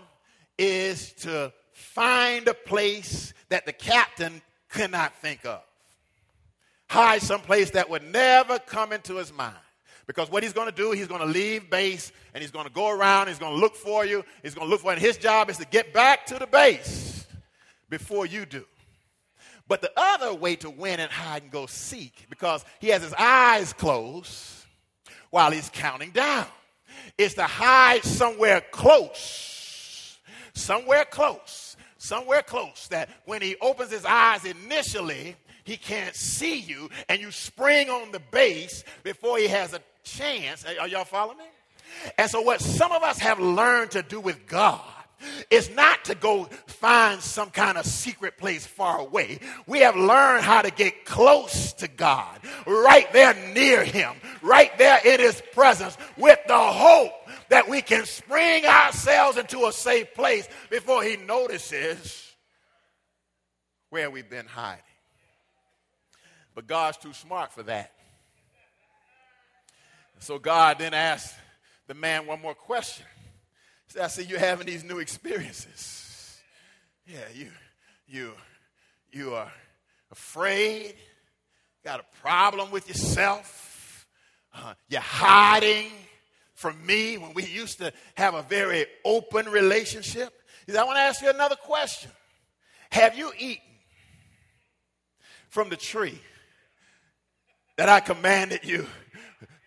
is 0.59 1.13
to 1.21 1.53
find 1.73 2.47
a 2.49 2.55
place 2.55 3.35
that 3.49 3.67
the 3.67 3.73
captain 3.73 4.41
cannot 4.71 5.15
think 5.17 5.45
of. 5.45 5.63
Hide 6.89 7.23
someplace 7.23 7.71
that 7.71 7.91
would 7.91 8.05
never 8.05 8.59
come 8.59 8.93
into 8.93 9.17
his 9.17 9.33
mind. 9.33 9.57
Because 10.07 10.31
what 10.31 10.43
he's 10.43 10.53
going 10.53 10.69
to 10.69 10.75
do, 10.75 10.93
he's 10.93 11.09
going 11.09 11.23
to 11.23 11.27
leave 11.27 11.71
base 11.71 12.13
and 12.35 12.43
he's 12.43 12.51
going 12.51 12.67
to 12.67 12.73
go 12.73 12.91
around, 12.91 13.29
he's 13.29 13.39
going 13.39 13.55
to 13.55 13.59
look 13.59 13.75
for 13.75 14.05
you, 14.05 14.23
he's 14.43 14.55
going 14.55 14.67
to 14.67 14.71
look 14.71 14.83
for 14.83 14.89
you. 14.89 14.97
And 14.97 15.01
his 15.01 15.17
job 15.17 15.49
is 15.49 15.57
to 15.59 15.67
get 15.67 15.95
back 15.95 16.27
to 16.27 16.39
the 16.39 16.47
base 16.47 17.27
before 17.89 18.27
you 18.27 18.45
do. 18.45 18.65
But 19.67 19.81
the 19.81 19.91
other 19.97 20.35
way 20.35 20.57
to 20.57 20.69
win 20.69 21.01
and 21.01 21.11
hide 21.11 21.43
and 21.43 21.51
go 21.51 21.65
seek, 21.65 22.27
because 22.29 22.65
he 22.81 22.89
has 22.89 23.03
his 23.03 23.15
eyes 23.15 23.73
closed, 23.73 24.64
while 25.35 25.51
he's 25.51 25.69
counting 25.71 26.13
down. 26.13 26.47
is 27.19 27.35
to 27.35 27.43
hide 27.43 28.05
somewhere 28.05 28.61
close, 28.71 30.17
somewhere 30.55 31.05
close, 31.05 31.77
somewhere 31.99 32.41
close 32.41 32.87
that 32.87 33.09
when 33.25 33.43
he 33.43 33.57
opens 33.61 33.91
his 33.91 34.05
eyes 34.05 34.45
initially, 34.45 35.35
he 35.65 35.77
can't 35.77 36.15
see 36.15 36.61
you 36.61 36.89
and 37.09 37.21
you 37.21 37.33
spring 37.33 37.91
on 37.91 38.13
the 38.13 38.21
base 38.31 38.85
before 39.03 39.37
he 39.39 39.49
has 39.49 39.75
a 39.75 39.81
chance. 40.05 40.65
Are 40.81 40.87
y'all 40.87 41.05
following 41.05 41.39
me? 41.39 41.45
And 42.17 42.31
so, 42.31 42.41
what 42.41 42.61
some 42.61 42.93
of 42.93 43.03
us 43.03 43.19
have 43.19 43.41
learned 43.41 43.91
to 43.91 44.03
do 44.03 44.21
with 44.21 44.47
God 44.47 44.94
is 45.51 45.71
not 45.71 46.05
to 46.07 46.15
go 46.15 46.45
find 46.67 47.21
some 47.21 47.51
kind 47.51 47.79
of 47.79 47.87
secret 47.87 48.37
place 48.39 48.67
far 48.67 48.99
away. 48.99 49.41
We 49.67 49.81
have 49.81 49.97
learned 49.97 50.45
how 50.45 50.63
to 50.63 50.71
get 50.71 51.05
close 51.05 51.73
to 51.75 51.89
God, 51.89 52.41
right 52.67 53.11
there 53.13 53.35
near 53.55 53.85
Him, 53.85 54.15
right 54.43 54.77
there 54.79 55.01
in 55.05 55.21
His 55.21 55.43
presence, 55.53 55.97
with 56.17 56.39
the 56.47 56.59
hope 56.59 57.13
that 57.49 57.69
we 57.69 57.83
can 57.83 58.05
spring 58.05 58.67
ourselves 58.67 59.39
into 59.39 59.67
a 59.67 59.73
safe 59.73 60.15
place 60.15 60.49
before 60.71 61.03
He 61.03 61.17
notices 61.17 62.33
where 63.91 64.11
we've 64.11 64.29
been 64.29 64.47
hiding. 64.47 64.83
But 66.55 66.67
God's 66.67 66.99
too 66.99 67.13
smart 67.13 67.53
for 67.53 67.63
that. 67.65 67.93
So 70.21 70.39
God 70.39 70.79
then 70.79 70.95
asked 70.95 71.35
the 71.87 71.95
man 71.95 72.27
one 72.27 72.41
more 72.41 72.55
question. 72.55 73.07
Said, 73.95 74.03
I 74.03 74.09
see 74.09 74.25
you 74.25 74.39
having 74.39 74.67
these 74.67 74.83
new 74.83 74.99
experiences. 74.99 76.41
Yeah, 77.07 77.21
you, 77.33 77.49
you, 78.09 78.33
you 79.13 79.35
are 79.35 79.53
afraid, 80.11 80.97
got 81.85 82.01
a 82.01 82.05
problem 82.21 82.73
with 82.73 82.89
yourself, 82.89 84.09
uh, 84.53 84.75
you're 84.89 85.01
hiding 85.01 85.93
from 86.55 86.85
me 86.85 87.19
when 87.19 87.35
we 87.35 87.45
used 87.45 87.79
to 87.79 87.93
have 88.17 88.35
a 88.35 88.43
very 88.43 88.87
open 89.05 89.47
relationship. 89.49 90.33
I 90.69 90.83
want 90.83 90.97
to 90.97 91.01
ask 91.01 91.23
you 91.23 91.31
another 91.31 91.55
question. 91.55 92.11
Have 92.91 93.17
you 93.17 93.31
eaten 93.39 93.63
from 95.51 95.69
the 95.69 95.77
tree 95.77 96.19
that 97.77 97.89
I 97.89 98.01
commanded 98.01 98.65
you? 98.65 98.89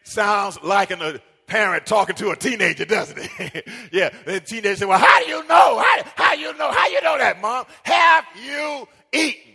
Sounds 0.04 0.62
like 0.62 0.92
an 0.92 1.22
parent 1.48 1.86
talking 1.86 2.16
to 2.18 2.30
a 2.30 2.36
teenager, 2.36 2.86
doesn't 2.86 3.18
it? 3.20 3.68
yeah, 3.92 4.10
the 4.26 4.40
teenager 4.40 4.76
said, 4.76 4.88
Well, 4.88 5.00
how 5.00 5.24
do 5.24 5.30
you 5.30 5.48
know? 5.48 5.80
How, 5.80 6.04
how 6.16 6.34
you 6.34 6.56
know? 6.58 6.72
How 6.72 6.88
you 6.88 7.02
know 7.02 7.18
that, 7.18 7.42
mom? 7.42 7.66
Have 7.84 8.26
you 8.44 8.88
eaten 9.12 9.54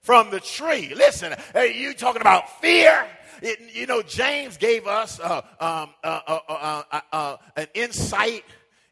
from 0.00 0.30
the 0.30 0.40
tree? 0.40 0.92
Listen, 0.94 1.34
you 1.54 1.94
talking 1.94 2.20
about 2.20 2.60
fear? 2.60 3.06
It, 3.40 3.74
you 3.74 3.86
know, 3.86 4.02
James 4.02 4.56
gave 4.56 4.86
us 4.86 5.18
uh, 5.18 5.42
um, 5.58 5.90
uh, 6.04 6.20
uh, 6.26 6.38
uh, 6.48 6.82
uh, 6.92 7.00
uh 7.12 7.36
an 7.56 7.66
insight 7.74 8.44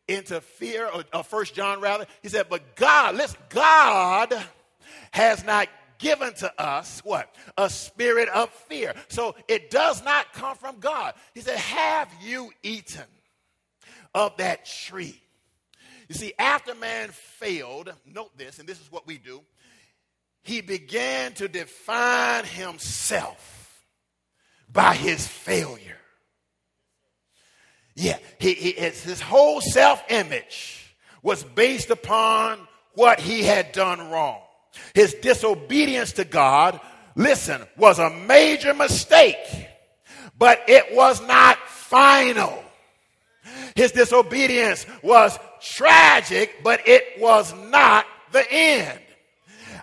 into 0.09 0.41
fear, 0.41 0.91
or 1.13 1.23
First 1.23 1.55
John 1.55 1.81
rather. 1.81 2.07
He 2.23 2.29
said, 2.29 2.47
"But 2.49 2.75
God, 2.75 3.15
listen, 3.17 3.39
God 3.49 4.35
has 5.13 5.45
not 5.45 5.69
given 6.01 6.35
to 6.35 6.61
us 6.61 7.01
what? 7.05 7.33
A 7.57 7.71
spirit 7.71 8.29
of 8.31 8.51
fear. 8.51 8.95
So 9.09 9.37
it 9.47 9.71
does 9.71 10.03
not 10.05 10.33
come 10.33 10.57
from 10.57 10.81
God. 10.81 11.15
He 11.35 11.41
said, 11.41 11.59
Have 11.59 12.09
you 12.21 12.51
eaten 12.63 13.05
of 14.15 14.37
that 14.39 14.65
tree? 14.67 15.21
You 16.09 16.17
see, 16.17 16.33
after 16.41 16.75
man 16.75 17.11
failed, 17.11 17.93
note 18.05 18.37
this, 18.37 18.59
and 18.59 18.69
this 18.69 18.81
is 18.81 18.91
what 18.91 19.07
we 19.07 19.17
do, 19.17 19.43
he 20.43 20.61
began 20.61 21.33
to 21.35 21.47
define 21.47 22.45
himself 22.45 23.85
by 24.73 24.95
his 24.95 25.27
failure. 25.27 25.99
Yeah, 27.95 28.19
he, 28.39 28.55
he, 28.55 28.73
his 28.73 29.21
whole 29.21 29.61
self 29.61 30.03
image 30.09 30.97
was 31.23 31.45
based 31.45 31.91
upon 31.91 32.67
what 32.95 33.21
he 33.21 33.43
had 33.43 33.73
done 33.73 34.11
wrong. 34.11 34.41
His 34.95 35.15
disobedience 35.15 36.13
to 36.13 36.25
God, 36.25 36.81
listen, 37.15 37.63
was 37.77 37.99
a 37.99 38.11
major 38.11 38.75
mistake, 38.75 39.69
but 40.39 40.63
it 40.69 40.95
was 40.95 41.21
not 41.27 41.59
final. 41.69 42.63
His 43.75 43.93
disobedience 43.93 44.87
was 45.03 45.39
tragic, 45.61 46.63
but 46.63 46.87
it 46.87 47.21
was 47.21 47.55
not 47.55 48.07
the 48.33 48.45
end. 48.51 48.99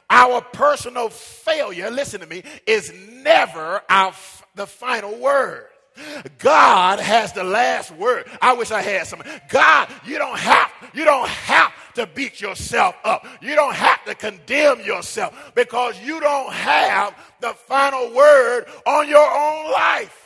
Our 0.09 0.41
personal 0.41 1.09
failure, 1.09 1.91
listen 1.91 2.21
to 2.21 2.27
me, 2.27 2.43
is 2.65 2.93
never 3.11 3.81
our, 3.89 4.13
the 4.55 4.67
final 4.67 5.17
word. 5.17 5.65
God 6.37 6.99
has 6.99 7.33
the 7.33 7.43
last 7.43 7.91
word. 7.91 8.29
I 8.41 8.53
wish 8.53 8.71
I 8.71 8.81
had 8.81 9.07
some. 9.07 9.23
God, 9.49 9.89
you 10.05 10.17
don't 10.17 10.37
have, 10.37 10.71
you 10.93 11.05
don't 11.05 11.27
have 11.27 11.73
to 11.97 12.07
beat 12.07 12.39
yourself 12.39 12.95
up. 13.03 13.25
You 13.41 13.55
don't 13.55 13.75
have 13.75 14.03
to 14.05 14.15
condemn 14.15 14.81
yourself 14.81 15.51
because 15.55 15.99
you 16.01 16.19
don't 16.19 16.53
have 16.53 17.15
the 17.41 17.53
final 17.53 18.13
word 18.13 18.65
on 18.85 19.09
your 19.09 19.29
own 19.29 19.71
life. 19.71 20.23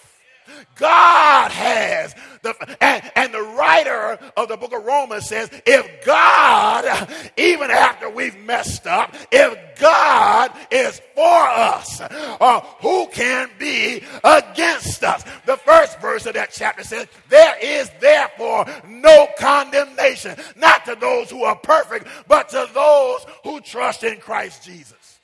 God 0.76 1.52
has. 1.52 2.14
The, 2.44 2.56
and, 2.82 3.12
and 3.16 3.34
the 3.34 3.42
writer 3.42 4.18
of 4.36 4.48
the 4.48 4.58
book 4.58 4.74
of 4.74 4.84
Romans 4.84 5.28
says, 5.28 5.50
if 5.66 6.06
God, 6.06 7.08
even 7.38 7.70
after 7.70 8.10
we've 8.10 8.38
messed 8.38 8.88
up, 8.88 9.14
if 9.32 9.80
God 9.80 10.52
is 10.72 11.00
for 11.14 11.48
us, 11.48 12.02
uh, 12.02 12.62
who 12.80 13.08
can 13.08 13.50
be 13.60 14.04
against 14.24 15.04
us? 15.04 15.24
The 15.46 15.58
first 15.58 16.00
verse 16.00 16.26
of 16.26 16.34
that 16.34 16.52
chapter 16.52 16.84
says, 16.84 17.08
there 17.30 17.56
is 17.62 17.92
therefore 18.00 18.66
no 18.88 19.28
condemnation, 19.38 20.36
not 20.56 20.86
to 20.86 20.96
those 20.96 21.30
who 21.30 21.44
are 21.44 21.58
perfect, 21.58 22.08
but 22.28 22.50
to 22.50 22.68
those 22.74 23.26
who 23.44 23.62
trust 23.62 24.04
in 24.04 24.18
Christ 24.18 24.64
Jesus. 24.64 25.20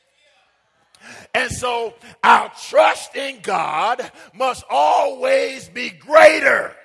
And 1.33 1.51
so 1.51 1.95
our 2.23 2.51
trust 2.69 3.15
in 3.15 3.39
God 3.41 4.11
must 4.33 4.63
always 4.69 5.69
be 5.69 5.89
greater 5.89 6.75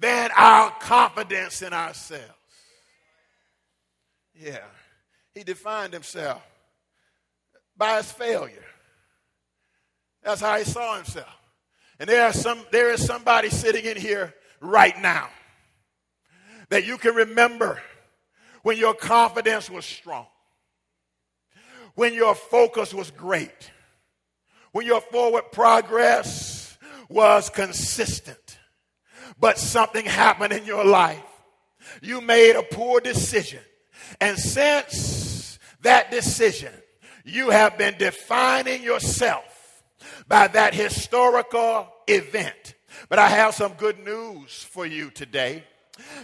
than 0.00 0.30
our 0.36 0.70
confidence 0.80 1.62
in 1.62 1.72
ourselves. 1.72 2.24
Yeah. 4.34 4.64
He 5.34 5.44
defined 5.44 5.92
himself 5.92 6.42
by 7.76 7.98
his 7.98 8.10
failure. 8.10 8.64
That's 10.22 10.40
how 10.40 10.58
he 10.58 10.64
saw 10.64 10.96
himself. 10.96 11.28
And 11.98 12.08
there 12.08 12.24
are 12.24 12.32
some 12.32 12.64
there 12.72 12.90
is 12.90 13.04
somebody 13.04 13.50
sitting 13.50 13.84
in 13.84 13.96
here 13.96 14.34
right 14.60 14.98
now 15.00 15.28
that 16.70 16.86
you 16.86 16.96
can 16.98 17.14
remember 17.14 17.80
when 18.62 18.78
your 18.78 18.94
confidence 18.94 19.70
was 19.70 19.84
strong 19.84 20.26
when 21.94 22.14
your 22.14 22.34
focus 22.34 22.94
was 22.94 23.10
great, 23.10 23.70
when 24.72 24.86
your 24.86 25.00
forward 25.00 25.52
progress 25.52 26.78
was 27.08 27.50
consistent, 27.50 28.58
but 29.38 29.58
something 29.58 30.04
happened 30.04 30.52
in 30.52 30.64
your 30.64 30.84
life. 30.84 31.22
You 32.02 32.20
made 32.20 32.56
a 32.56 32.62
poor 32.62 33.00
decision. 33.00 33.60
And 34.20 34.38
since 34.38 35.58
that 35.82 36.10
decision, 36.10 36.72
you 37.24 37.50
have 37.50 37.78
been 37.78 37.94
defining 37.98 38.82
yourself 38.82 39.82
by 40.28 40.48
that 40.48 40.74
historical 40.74 41.88
event. 42.06 42.74
But 43.08 43.18
I 43.18 43.28
have 43.28 43.54
some 43.54 43.72
good 43.74 44.04
news 44.04 44.64
for 44.64 44.86
you 44.86 45.10
today 45.10 45.64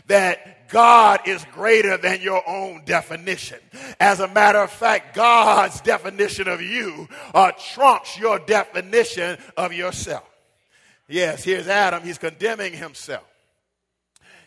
that 0.06 0.68
God 0.68 1.20
is 1.26 1.44
greater 1.52 1.96
than 1.96 2.20
your 2.20 2.42
own 2.48 2.82
definition. 2.84 3.58
As 4.00 4.20
a 4.20 4.28
matter 4.28 4.58
of 4.58 4.70
fact, 4.70 5.14
God's 5.14 5.80
definition 5.80 6.48
of 6.48 6.62
you 6.62 7.08
uh, 7.34 7.52
trumps 7.74 8.18
your 8.18 8.38
definition 8.38 9.38
of 9.56 9.72
yourself. 9.72 10.25
Yes, 11.08 11.44
here's 11.44 11.68
Adam. 11.68 12.02
He's 12.02 12.18
condemning 12.18 12.72
himself. 12.72 13.24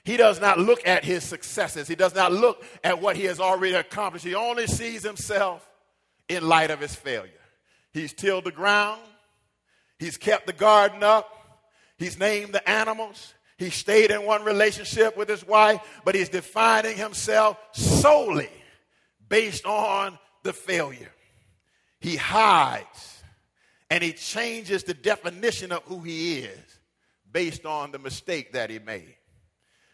He 0.03 0.17
does 0.17 0.41
not 0.41 0.59
look 0.59 0.85
at 0.87 1.03
his 1.03 1.23
successes. 1.23 1.87
He 1.87 1.95
does 1.95 2.15
not 2.15 2.31
look 2.31 2.63
at 2.83 3.01
what 3.01 3.15
he 3.15 3.25
has 3.25 3.39
already 3.39 3.75
accomplished. 3.75 4.25
He 4.25 4.35
only 4.35 4.67
sees 4.67 5.03
himself 5.03 5.67
in 6.27 6.47
light 6.47 6.71
of 6.71 6.79
his 6.79 6.95
failure. 6.95 7.31
He's 7.93 8.13
tilled 8.13 8.45
the 8.45 8.51
ground. 8.51 9.01
He's 9.97 10.17
kept 10.17 10.47
the 10.47 10.53
garden 10.53 11.03
up. 11.03 11.29
He's 11.97 12.17
named 12.17 12.53
the 12.53 12.67
animals. 12.69 13.33
He 13.57 13.69
stayed 13.69 14.09
in 14.09 14.25
one 14.25 14.43
relationship 14.45 15.17
with 15.17 15.27
his 15.27 15.45
wife, 15.45 15.81
but 16.05 16.15
he's 16.15 16.29
defining 16.29 16.95
himself 16.95 17.57
solely 17.73 18.49
based 19.27 19.65
on 19.65 20.17
the 20.43 20.53
failure. 20.53 21.11
He 21.99 22.15
hides 22.15 23.18
and 23.89 24.03
he 24.03 24.13
changes 24.13 24.83
the 24.83 24.93
definition 24.93 25.71
of 25.71 25.83
who 25.83 25.99
he 25.99 26.39
is 26.39 26.79
based 27.31 27.65
on 27.65 27.91
the 27.91 27.99
mistake 27.99 28.53
that 28.53 28.69
he 28.69 28.79
made. 28.79 29.15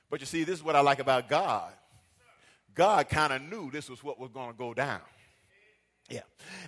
But 0.10 0.20
you 0.20 0.26
see, 0.26 0.44
this 0.44 0.60
is 0.60 0.64
what 0.64 0.76
I 0.76 0.82
like 0.82 1.00
about 1.00 1.30
God. 1.30 1.72
God 2.74 3.10
kind 3.10 3.34
of 3.34 3.42
knew 3.42 3.72
this 3.72 3.90
was 3.90 4.04
what 4.04 4.20
was 4.20 4.32
going 4.32 4.52
to 4.52 4.58
go 4.58 4.74
down. 4.74 5.02
Yeah. 6.10 6.22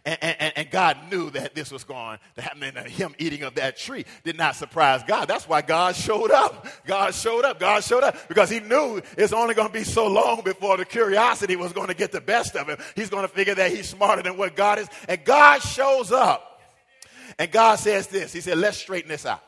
And, 0.03 0.17
and, 0.23 0.53
and, 0.55 0.71
God 0.71 0.97
knew 1.11 1.29
that 1.29 1.53
this 1.53 1.71
was 1.71 1.83
going 1.83 2.17
to 2.35 2.41
happen. 2.41 2.63
And 2.63 2.75
uh, 2.75 2.83
him 2.85 3.13
eating 3.19 3.43
of 3.43 3.53
that 3.55 3.77
tree 3.77 4.03
did 4.23 4.35
not 4.35 4.55
surprise 4.55 5.03
God. 5.05 5.27
That's 5.27 5.47
why 5.47 5.61
God 5.61 5.95
showed 5.95 6.31
up. 6.31 6.65
God 6.87 7.13
showed 7.13 7.45
up. 7.45 7.59
God 7.59 7.83
showed 7.83 8.03
up 8.03 8.27
because 8.27 8.49
he 8.49 8.59
knew 8.61 8.99
it's 9.15 9.33
only 9.33 9.53
going 9.53 9.67
to 9.67 9.73
be 9.73 9.83
so 9.83 10.07
long 10.07 10.41
before 10.43 10.77
the 10.77 10.85
curiosity 10.85 11.55
was 11.55 11.71
going 11.71 11.89
to 11.89 11.93
get 11.93 12.11
the 12.11 12.21
best 12.21 12.55
of 12.55 12.67
him. 12.67 12.79
He's 12.95 13.11
going 13.11 13.27
to 13.27 13.31
figure 13.31 13.53
that 13.53 13.69
he's 13.69 13.87
smarter 13.87 14.23
than 14.23 14.37
what 14.37 14.55
God 14.55 14.79
is. 14.79 14.87
And 15.07 15.23
God 15.23 15.59
shows 15.61 16.11
up. 16.11 16.56
And 17.39 17.51
God 17.51 17.75
says 17.75 18.07
this 18.07 18.33
He 18.33 18.41
said, 18.41 18.57
Let's 18.57 18.77
straighten 18.77 19.09
this 19.09 19.25
out. 19.25 19.43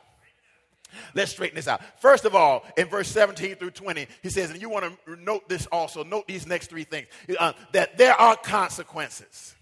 Let's 1.14 1.32
straighten 1.32 1.56
this 1.56 1.68
out. 1.68 1.82
First 2.00 2.26
of 2.26 2.36
all, 2.36 2.66
in 2.78 2.88
verse 2.88 3.08
17 3.10 3.56
through 3.56 3.72
20, 3.72 4.08
he 4.24 4.30
says, 4.30 4.50
and 4.50 4.60
you 4.62 4.70
want 4.70 4.92
to 5.06 5.16
note 5.18 5.48
this 5.48 5.68
also, 5.68 6.04
note 6.04 6.28
these 6.28 6.48
next 6.48 6.68
three 6.68 6.84
things 6.84 7.08
uh, 7.40 7.54
that 7.74 7.98
there 7.98 8.20
are 8.20 8.36
consequences. 8.36 9.56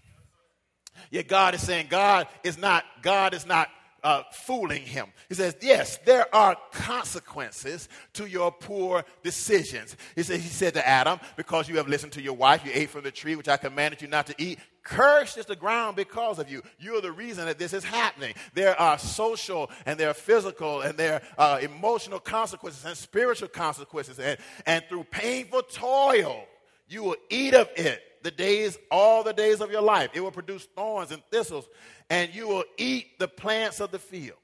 Yet 1.10 1.28
God 1.28 1.54
is 1.54 1.62
saying 1.62 1.88
God 1.90 2.28
is 2.44 2.58
not, 2.58 2.84
God 3.02 3.34
is 3.34 3.46
not 3.46 3.68
uh, 4.02 4.22
fooling 4.32 4.82
him. 4.82 5.06
He 5.28 5.34
says, 5.34 5.56
Yes, 5.60 5.98
there 6.04 6.32
are 6.34 6.56
consequences 6.72 7.88
to 8.14 8.26
your 8.26 8.52
poor 8.52 9.04
decisions. 9.22 9.96
He 10.14 10.22
said, 10.22 10.40
he 10.40 10.48
said 10.48 10.74
to 10.74 10.86
Adam, 10.86 11.18
Because 11.36 11.68
you 11.68 11.76
have 11.76 11.88
listened 11.88 12.12
to 12.12 12.22
your 12.22 12.34
wife, 12.34 12.64
you 12.64 12.70
ate 12.74 12.90
from 12.90 13.04
the 13.04 13.10
tree 13.10 13.36
which 13.36 13.48
I 13.48 13.56
commanded 13.56 14.02
you 14.02 14.08
not 14.08 14.26
to 14.26 14.34
eat. 14.38 14.58
Cursed 14.88 15.36
is 15.36 15.44
the 15.44 15.54
ground 15.54 15.96
because 15.96 16.38
of 16.38 16.50
you. 16.50 16.62
You're 16.78 17.02
the 17.02 17.12
reason 17.12 17.44
that 17.44 17.58
this 17.58 17.74
is 17.74 17.84
happening. 17.84 18.32
There 18.54 18.78
are 18.80 18.98
social 18.98 19.70
and 19.84 20.00
there 20.00 20.08
are 20.08 20.14
physical 20.14 20.80
and 20.80 20.96
there 20.96 21.20
are 21.36 21.60
emotional 21.60 22.18
consequences 22.18 22.86
and 22.86 22.96
spiritual 22.96 23.48
consequences. 23.48 24.18
And, 24.18 24.38
and 24.64 24.82
through 24.88 25.04
painful 25.04 25.62
toil, 25.64 26.46
you 26.88 27.02
will 27.02 27.16
eat 27.28 27.52
of 27.52 27.68
it 27.76 28.00
the 28.22 28.30
days, 28.30 28.78
all 28.90 29.22
the 29.22 29.34
days 29.34 29.60
of 29.60 29.70
your 29.70 29.82
life. 29.82 30.08
It 30.14 30.20
will 30.20 30.30
produce 30.30 30.66
thorns 30.74 31.12
and 31.12 31.22
thistles, 31.30 31.68
and 32.08 32.34
you 32.34 32.48
will 32.48 32.64
eat 32.78 33.18
the 33.18 33.28
plants 33.28 33.80
of 33.80 33.90
the 33.90 33.98
field. 33.98 34.38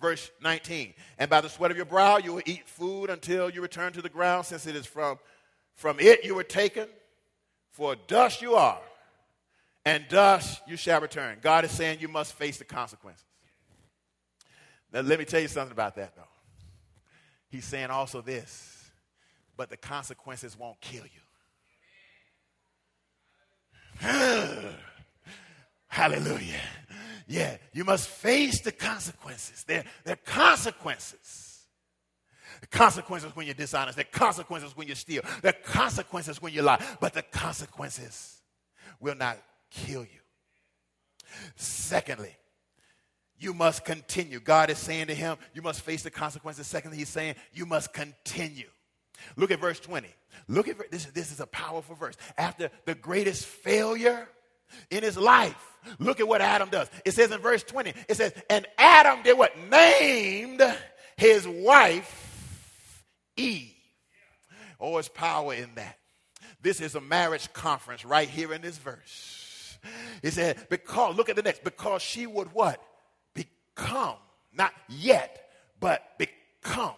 Verse 0.00 0.30
19, 0.40 0.94
and 1.18 1.28
by 1.28 1.40
the 1.40 1.48
sweat 1.48 1.72
of 1.72 1.76
your 1.76 1.86
brow 1.86 2.18
you 2.18 2.34
will 2.34 2.42
eat 2.46 2.68
food 2.68 3.10
until 3.10 3.50
you 3.50 3.60
return 3.60 3.92
to 3.94 4.02
the 4.02 4.08
ground, 4.08 4.46
since 4.46 4.68
it 4.68 4.76
is 4.76 4.86
from, 4.86 5.18
from 5.74 5.98
it 5.98 6.24
you 6.24 6.36
were 6.36 6.44
taken, 6.44 6.86
for 7.72 7.96
dust 8.06 8.40
you 8.40 8.54
are, 8.54 8.80
and 9.84 10.04
dust 10.08 10.62
you 10.66 10.76
shall 10.76 11.00
return. 11.00 11.38
God 11.40 11.64
is 11.64 11.70
saying 11.70 11.98
you 12.00 12.08
must 12.08 12.34
face 12.34 12.58
the 12.58 12.64
consequences. 12.64 13.24
Now, 14.92 15.00
let 15.00 15.18
me 15.18 15.24
tell 15.24 15.40
you 15.40 15.48
something 15.48 15.72
about 15.72 15.96
that, 15.96 16.14
though. 16.14 16.22
He's 17.48 17.64
saying 17.64 17.90
also 17.90 18.20
this, 18.20 18.90
but 19.56 19.70
the 19.70 19.76
consequences 19.76 20.58
won't 20.58 20.80
kill 20.80 21.04
you. 21.04 21.20
Hallelujah. 25.88 26.60
Yeah, 27.26 27.56
you 27.72 27.84
must 27.84 28.08
face 28.08 28.60
the 28.60 28.72
consequences. 28.72 29.64
There, 29.64 29.84
are 30.06 30.16
consequences. 30.24 31.62
The 32.60 32.66
consequences 32.66 33.34
when 33.34 33.46
you're 33.46 33.54
dishonest. 33.54 33.96
The 33.96 34.04
consequences 34.04 34.76
when 34.76 34.88
you 34.88 34.94
steal. 34.94 35.22
The 35.42 35.52
consequences 35.52 36.42
when 36.42 36.52
you 36.52 36.62
lie. 36.62 36.82
But 37.00 37.14
the 37.14 37.22
consequences 37.22 38.42
will 39.00 39.14
not 39.14 39.38
kill 39.74 40.02
you. 40.02 40.20
Secondly, 41.56 42.36
you 43.38 43.52
must 43.52 43.84
continue. 43.84 44.40
God 44.40 44.70
is 44.70 44.78
saying 44.78 45.08
to 45.08 45.14
him, 45.14 45.36
you 45.52 45.62
must 45.62 45.82
face 45.82 46.02
the 46.02 46.10
consequences. 46.10 46.66
Secondly, 46.66 46.98
he's 46.98 47.08
saying, 47.08 47.34
you 47.52 47.66
must 47.66 47.92
continue. 47.92 48.68
Look 49.36 49.50
at 49.50 49.60
verse 49.60 49.80
20. 49.80 50.08
Look 50.48 50.68
at 50.68 50.90
this. 50.90 51.06
This 51.06 51.32
is 51.32 51.40
a 51.40 51.46
powerful 51.46 51.94
verse. 51.94 52.16
After 52.38 52.70
the 52.84 52.94
greatest 52.94 53.46
failure 53.46 54.28
in 54.90 55.02
his 55.02 55.16
life, 55.16 55.78
look 55.98 56.20
at 56.20 56.28
what 56.28 56.40
Adam 56.40 56.68
does. 56.68 56.88
It 57.04 57.12
says 57.12 57.30
in 57.30 57.40
verse 57.40 57.62
20, 57.62 57.92
it 58.08 58.16
says, 58.16 58.32
and 58.48 58.66
Adam 58.78 59.22
did 59.22 59.36
what? 59.36 59.52
Named 59.70 60.62
his 61.16 61.46
wife 61.46 62.22
Eve. 63.36 63.72
Oh, 64.80 64.94
there's 64.94 65.08
power 65.08 65.54
in 65.54 65.70
that. 65.76 65.98
This 66.60 66.80
is 66.80 66.94
a 66.94 67.00
marriage 67.00 67.52
conference 67.52 68.04
right 68.04 68.28
here 68.28 68.52
in 68.52 68.62
this 68.62 68.78
verse. 68.78 69.43
It 70.22 70.32
said, 70.32 70.66
because, 70.68 71.16
look 71.16 71.28
at 71.28 71.36
the 71.36 71.42
next, 71.42 71.64
because 71.64 72.02
she 72.02 72.26
would 72.26 72.52
what? 72.52 72.82
Become, 73.34 74.16
not 74.52 74.72
yet, 74.88 75.50
but 75.80 76.18
become 76.18 76.94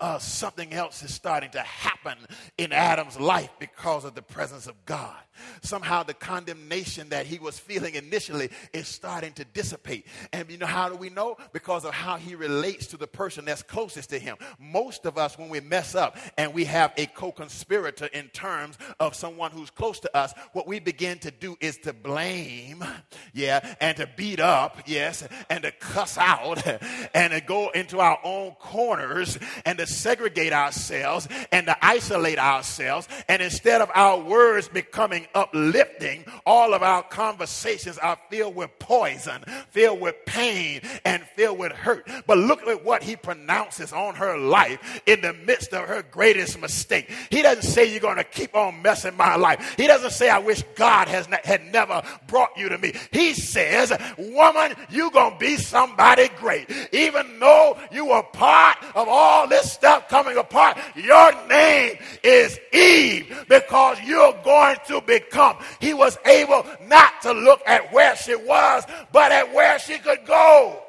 uh, 0.00 0.18
something 0.18 0.72
else 0.72 1.02
is 1.02 1.12
starting 1.12 1.50
to 1.50 1.60
happen 1.60 2.18
in 2.58 2.72
Adam's 2.72 3.18
life 3.18 3.50
because 3.58 4.04
of 4.04 4.14
the 4.14 4.22
presence 4.22 4.66
of 4.66 4.84
God. 4.84 5.16
Somehow 5.62 6.02
the 6.02 6.14
condemnation 6.14 7.08
that 7.08 7.26
he 7.26 7.38
was 7.38 7.58
feeling 7.58 7.94
initially 7.94 8.50
is 8.72 8.86
starting 8.86 9.32
to 9.32 9.44
dissipate. 9.44 10.06
And 10.32 10.48
you 10.50 10.58
know, 10.58 10.66
how 10.66 10.88
do 10.88 10.96
we 10.96 11.10
know? 11.10 11.36
Because 11.52 11.84
of 11.84 11.92
how 11.92 12.16
he 12.16 12.34
relates 12.34 12.86
to 12.88 12.96
the 12.96 13.06
person 13.06 13.44
that's 13.44 13.62
closest 13.62 14.10
to 14.10 14.18
him. 14.18 14.36
Most 14.58 15.06
of 15.06 15.18
us, 15.18 15.38
when 15.38 15.48
we 15.48 15.60
mess 15.60 15.94
up 15.94 16.16
and 16.36 16.54
we 16.54 16.64
have 16.66 16.92
a 16.96 17.06
co 17.06 17.32
conspirator 17.32 18.06
in 18.06 18.28
terms 18.28 18.78
of 19.00 19.14
someone 19.14 19.50
who's 19.50 19.70
close 19.70 20.00
to 20.00 20.16
us, 20.16 20.32
what 20.52 20.66
we 20.66 20.78
begin 20.78 21.18
to 21.20 21.30
do 21.30 21.56
is 21.60 21.78
to 21.78 21.92
blame, 21.92 22.84
yeah, 23.32 23.74
and 23.80 23.96
to 23.96 24.08
beat 24.16 24.40
up, 24.40 24.82
yes, 24.86 25.26
and 25.50 25.64
to 25.64 25.72
cuss 25.72 26.16
out 26.18 26.64
and 27.14 27.32
to 27.32 27.40
go 27.40 27.70
into 27.70 27.98
our 27.98 28.18
own 28.22 28.52
corners 28.52 29.38
and 29.64 29.73
to 29.78 29.86
segregate 29.86 30.52
ourselves 30.52 31.28
and 31.52 31.66
to 31.66 31.76
isolate 31.84 32.38
ourselves. 32.38 33.08
And 33.28 33.42
instead 33.42 33.80
of 33.80 33.90
our 33.94 34.20
words 34.20 34.68
becoming 34.68 35.26
uplifting, 35.34 36.24
all 36.46 36.74
of 36.74 36.82
our 36.82 37.02
conversations 37.02 37.98
are 37.98 38.18
filled 38.30 38.54
with 38.54 38.70
poison, 38.78 39.44
filled 39.70 40.00
with 40.00 40.16
pain, 40.26 40.80
and 41.04 41.22
filled 41.36 41.58
with 41.58 41.72
hurt. 41.72 42.08
But 42.26 42.38
look 42.38 42.66
at 42.66 42.84
what 42.84 43.02
he 43.02 43.16
pronounces 43.16 43.92
on 43.92 44.14
her 44.16 44.38
life 44.38 45.02
in 45.06 45.20
the 45.20 45.32
midst 45.32 45.72
of 45.72 45.88
her 45.88 46.02
greatest 46.02 46.60
mistake. 46.60 47.10
He 47.30 47.42
doesn't 47.42 47.62
say 47.62 47.90
you're 47.90 48.00
going 48.00 48.16
to 48.16 48.24
keep 48.24 48.54
on 48.54 48.82
messing 48.82 49.16
my 49.16 49.36
life. 49.36 49.74
He 49.76 49.86
doesn't 49.86 50.12
say 50.12 50.28
I 50.28 50.38
wish 50.38 50.62
God 50.74 51.08
has 51.08 51.28
ne- 51.28 51.38
had 51.44 51.64
never 51.72 52.02
brought 52.26 52.56
you 52.56 52.68
to 52.68 52.78
me. 52.78 52.92
He 53.12 53.34
says, 53.34 53.92
woman, 54.18 54.74
you're 54.90 55.10
going 55.10 55.32
to 55.32 55.38
be 55.38 55.56
somebody 55.56 56.28
great. 56.36 56.70
Even 56.92 57.38
though 57.38 57.78
you 57.90 58.06
were 58.06 58.22
part 58.22 58.76
of 58.94 59.08
all 59.08 59.48
this 59.54 59.72
stuff 59.72 60.08
coming 60.08 60.36
apart, 60.36 60.76
your 60.96 61.32
name 61.48 61.96
is 62.24 62.58
Eve 62.72 63.46
because 63.48 64.00
you're 64.02 64.34
going 64.44 64.76
to 64.88 65.00
become. 65.00 65.56
He 65.80 65.94
was 65.94 66.18
able 66.26 66.66
not 66.86 67.22
to 67.22 67.32
look 67.32 67.62
at 67.66 67.92
where 67.92 68.16
she 68.16 68.34
was, 68.34 68.84
but 69.12 69.30
at 69.30 69.54
where 69.54 69.78
she 69.78 69.98
could 69.98 70.26
go. 70.26 70.80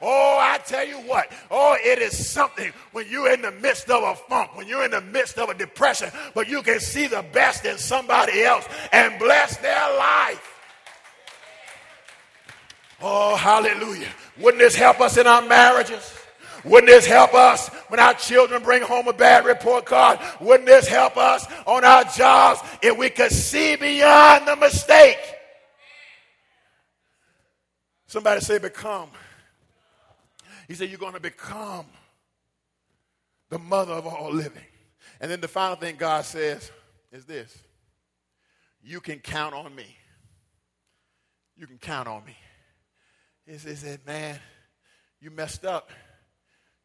Oh, 0.00 0.38
I 0.40 0.58
tell 0.58 0.86
you 0.86 0.98
what. 0.98 1.32
Oh, 1.50 1.76
it 1.82 1.98
is 1.98 2.28
something 2.28 2.72
when 2.92 3.08
you're 3.08 3.32
in 3.32 3.42
the 3.42 3.52
midst 3.52 3.90
of 3.90 4.02
a 4.02 4.14
funk, 4.28 4.56
when 4.56 4.68
you're 4.68 4.84
in 4.84 4.90
the 4.92 5.00
midst 5.00 5.38
of 5.38 5.48
a 5.48 5.54
depression, 5.54 6.10
but 6.34 6.48
you 6.48 6.62
can 6.62 6.80
see 6.80 7.08
the 7.08 7.24
best 7.32 7.64
in 7.64 7.78
somebody 7.78 8.42
else 8.42 8.66
and 8.92 9.18
bless 9.18 9.56
their 9.58 9.96
life. 9.96 10.48
Oh, 13.00 13.34
hallelujah. 13.34 14.08
Wouldn't 14.38 14.60
this 14.60 14.76
help 14.76 15.00
us 15.00 15.16
in 15.16 15.26
our 15.26 15.42
marriages? 15.42 16.21
Wouldn't 16.64 16.88
this 16.88 17.06
help 17.06 17.34
us 17.34 17.68
when 17.88 17.98
our 17.98 18.14
children 18.14 18.62
bring 18.62 18.82
home 18.82 19.08
a 19.08 19.12
bad 19.12 19.44
report 19.44 19.84
card? 19.84 20.18
Wouldn't 20.40 20.66
this 20.66 20.86
help 20.86 21.16
us 21.16 21.46
on 21.66 21.84
our 21.84 22.04
jobs 22.04 22.60
if 22.82 22.96
we 22.96 23.10
could 23.10 23.32
see 23.32 23.76
beyond 23.76 24.46
the 24.46 24.56
mistake? 24.56 25.18
Somebody 28.06 28.40
say, 28.40 28.58
become. 28.58 29.08
He 30.68 30.74
said, 30.74 30.88
You're 30.90 30.98
going 30.98 31.14
to 31.14 31.20
become 31.20 31.86
the 33.50 33.58
mother 33.58 33.92
of 33.92 34.06
all 34.06 34.32
living. 34.32 34.64
And 35.20 35.30
then 35.30 35.40
the 35.40 35.48
final 35.48 35.76
thing 35.76 35.96
God 35.96 36.24
says 36.24 36.70
is 37.10 37.24
this 37.24 37.56
You 38.82 39.00
can 39.00 39.18
count 39.18 39.54
on 39.54 39.74
me. 39.74 39.96
You 41.56 41.66
can 41.66 41.78
count 41.78 42.08
on 42.08 42.24
me. 42.24 42.36
He 43.46 43.58
said, 43.58 44.00
Man, 44.06 44.38
you 45.20 45.30
messed 45.30 45.64
up. 45.64 45.90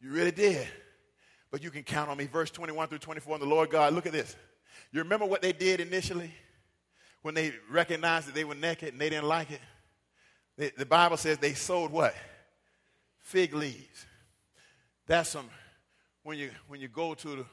You 0.00 0.10
really 0.10 0.30
did. 0.30 0.66
But 1.50 1.62
you 1.62 1.70
can 1.70 1.82
count 1.82 2.10
on 2.10 2.16
me. 2.16 2.26
Verse 2.26 2.50
21 2.50 2.88
through 2.88 2.98
24. 2.98 3.34
And 3.34 3.42
the 3.42 3.48
Lord 3.48 3.70
God, 3.70 3.94
look 3.94 4.06
at 4.06 4.12
this. 4.12 4.36
You 4.92 5.00
remember 5.00 5.26
what 5.26 5.42
they 5.42 5.52
did 5.52 5.80
initially 5.80 6.32
when 7.22 7.34
they 7.34 7.52
recognized 7.70 8.28
that 8.28 8.34
they 8.34 8.44
were 8.44 8.54
naked 8.54 8.92
and 8.92 9.00
they 9.00 9.10
didn't 9.10 9.28
like 9.28 9.50
it? 9.50 9.60
The, 10.56 10.72
the 10.76 10.86
Bible 10.86 11.16
says 11.16 11.38
they 11.38 11.54
sewed 11.54 11.90
what? 11.90 12.14
Fig 13.18 13.54
leaves. 13.54 14.06
That's 15.06 15.30
some, 15.30 15.48
when 16.22 16.38
you, 16.38 16.50
when 16.68 16.80
you 16.80 16.88
go 16.88 17.14
to 17.14 17.28
the, 17.28 17.44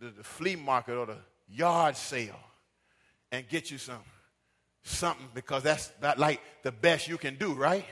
the, 0.00 0.10
the 0.10 0.24
flea 0.24 0.56
market 0.56 0.96
or 0.96 1.06
the 1.06 1.18
yard 1.48 1.96
sale 1.96 2.40
and 3.30 3.48
get 3.48 3.70
you 3.70 3.78
some 3.78 4.00
something 4.84 5.28
because 5.34 5.62
that's 5.62 5.92
like 6.16 6.40
the 6.62 6.72
best 6.72 7.08
you 7.08 7.16
can 7.16 7.36
do, 7.36 7.52
right? 7.52 7.84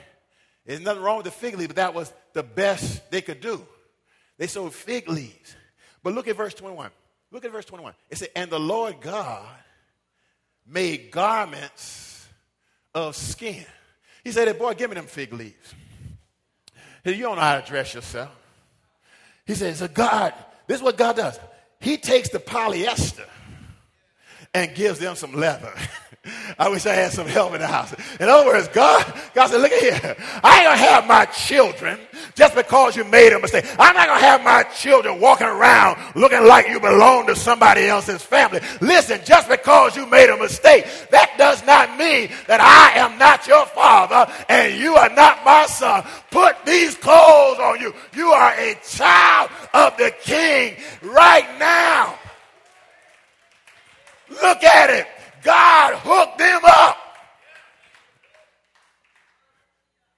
There's 0.71 0.81
nothing 0.81 1.03
wrong 1.03 1.17
with 1.17 1.25
the 1.25 1.31
fig 1.31 1.57
leaf, 1.57 1.67
but 1.67 1.75
that 1.75 1.93
was 1.93 2.13
the 2.31 2.43
best 2.43 3.11
they 3.11 3.21
could 3.21 3.41
do. 3.41 3.61
They 4.37 4.47
sewed 4.47 4.73
fig 4.73 5.09
leaves. 5.09 5.55
But 6.01 6.13
look 6.13 6.29
at 6.29 6.37
verse 6.37 6.53
21. 6.53 6.91
Look 7.29 7.43
at 7.43 7.51
verse 7.51 7.65
21. 7.65 7.93
It 8.09 8.17
said, 8.17 8.29
And 8.37 8.49
the 8.49 8.57
Lord 8.57 9.01
God 9.01 9.45
made 10.65 11.11
garments 11.11 12.25
of 12.95 13.17
skin. 13.17 13.65
He 14.23 14.31
said, 14.31 14.47
hey, 14.47 14.53
boy, 14.53 14.73
give 14.75 14.89
me 14.89 14.95
them 14.95 15.07
fig 15.07 15.33
leaves. 15.33 15.75
He 17.03 17.09
said, 17.09 17.17
you 17.17 17.23
don't 17.23 17.35
know 17.35 17.41
how 17.41 17.59
to 17.59 17.67
dress 17.67 17.93
yourself. 17.93 18.31
He 19.45 19.55
said, 19.55 19.75
so 19.75 19.89
God, 19.89 20.33
this 20.67 20.77
is 20.77 20.83
what 20.83 20.95
God 20.95 21.17
does. 21.17 21.37
He 21.81 21.97
takes 21.97 22.29
the 22.29 22.39
polyester 22.39 23.27
and 24.53 24.73
gives 24.73 24.99
them 24.99 25.15
some 25.15 25.33
leather. 25.33 25.73
I 26.59 26.69
wish 26.69 26.85
I 26.85 26.93
had 26.93 27.11
some 27.11 27.25
help 27.25 27.53
in 27.55 27.61
the 27.61 27.67
house. 27.67 27.95
In 28.19 28.29
other 28.29 28.45
words, 28.45 28.67
God, 28.67 29.11
God 29.33 29.47
said, 29.47 29.59
look 29.59 29.71
at 29.71 29.81
here. 29.81 30.15
I 30.43 30.59
ain't 30.59 30.65
gonna 30.65 30.77
have 30.77 31.07
my 31.07 31.25
children 31.25 31.97
just 32.35 32.53
because 32.53 32.95
you 32.95 33.03
made 33.05 33.33
a 33.33 33.39
mistake. 33.39 33.65
I'm 33.79 33.95
not 33.95 34.07
gonna 34.07 34.21
have 34.21 34.43
my 34.43 34.61
children 34.63 35.19
walking 35.19 35.47
around 35.47 35.97
looking 36.15 36.45
like 36.45 36.67
you 36.67 36.79
belong 36.79 37.25
to 37.25 37.35
somebody 37.35 37.87
else's 37.87 38.21
family. 38.21 38.59
Listen, 38.81 39.19
just 39.25 39.49
because 39.49 39.95
you 39.95 40.05
made 40.05 40.29
a 40.29 40.37
mistake, 40.37 40.85
that 41.09 41.33
does 41.39 41.65
not 41.65 41.97
mean 41.97 42.29
that 42.45 42.61
I 42.61 42.99
am 42.99 43.17
not 43.17 43.47
your 43.47 43.65
father 43.65 44.31
and 44.47 44.79
you 44.79 44.93
are 44.95 45.09
not 45.09 45.43
my 45.43 45.65
son. 45.65 46.05
Put 46.29 46.63
these 46.67 46.95
clothes 46.97 47.57
on 47.57 47.81
you. 47.81 47.95
You 48.13 48.27
are 48.27 48.53
a 48.59 48.75
child 48.87 49.49
of 49.73 49.97
the 49.97 50.13
king 50.21 50.75
right 51.01 51.47
now. 51.57 52.19
Look 54.29 54.63
at 54.63 54.91
it. 54.91 55.07
God 55.43 55.95
hooked 55.95 56.37
them 56.37 56.61
up. 56.65 56.97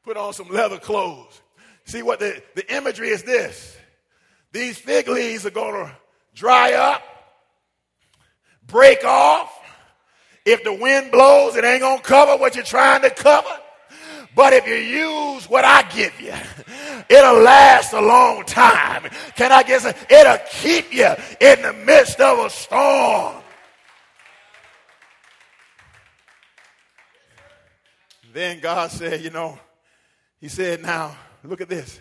Put 0.03 0.17
on 0.17 0.33
some 0.33 0.49
leather 0.49 0.79
clothes. 0.79 1.41
See 1.85 2.01
what 2.01 2.19
the, 2.19 2.41
the 2.55 2.75
imagery 2.75 3.09
is 3.09 3.23
this. 3.23 3.77
These 4.51 4.77
fig 4.77 5.07
leaves 5.07 5.45
are 5.45 5.51
going 5.51 5.85
to 5.85 5.91
dry 6.35 6.73
up, 6.73 7.01
break 8.67 9.03
off. 9.03 9.51
If 10.45 10.63
the 10.63 10.73
wind 10.73 11.11
blows, 11.11 11.55
it 11.55 11.63
ain't 11.63 11.81
going 11.81 11.99
to 11.99 12.03
cover 12.03 12.37
what 12.37 12.55
you're 12.55 12.65
trying 12.65 13.01
to 13.03 13.09
cover. 13.09 13.47
But 14.35 14.53
if 14.53 14.67
you 14.67 14.75
use 14.75 15.49
what 15.49 15.63
I 15.63 15.83
give 15.83 16.19
you, 16.19 16.33
it'll 17.09 17.41
last 17.41 17.93
a 17.93 18.01
long 18.01 18.43
time. 18.45 19.03
Can 19.35 19.51
I 19.51 19.63
guess 19.63 19.85
it? 19.85 19.95
It'll 20.09 20.39
keep 20.49 20.93
you 20.93 21.13
in 21.39 21.61
the 21.61 21.73
midst 21.85 22.19
of 22.19 22.39
a 22.39 22.49
storm. 22.49 23.42
Then 28.33 28.59
God 28.59 28.91
said, 28.91 29.21
you 29.21 29.29
know, 29.29 29.57
He 30.39 30.49
said, 30.49 30.81
now 30.81 31.15
look 31.43 31.61
at 31.61 31.69
this. 31.69 31.99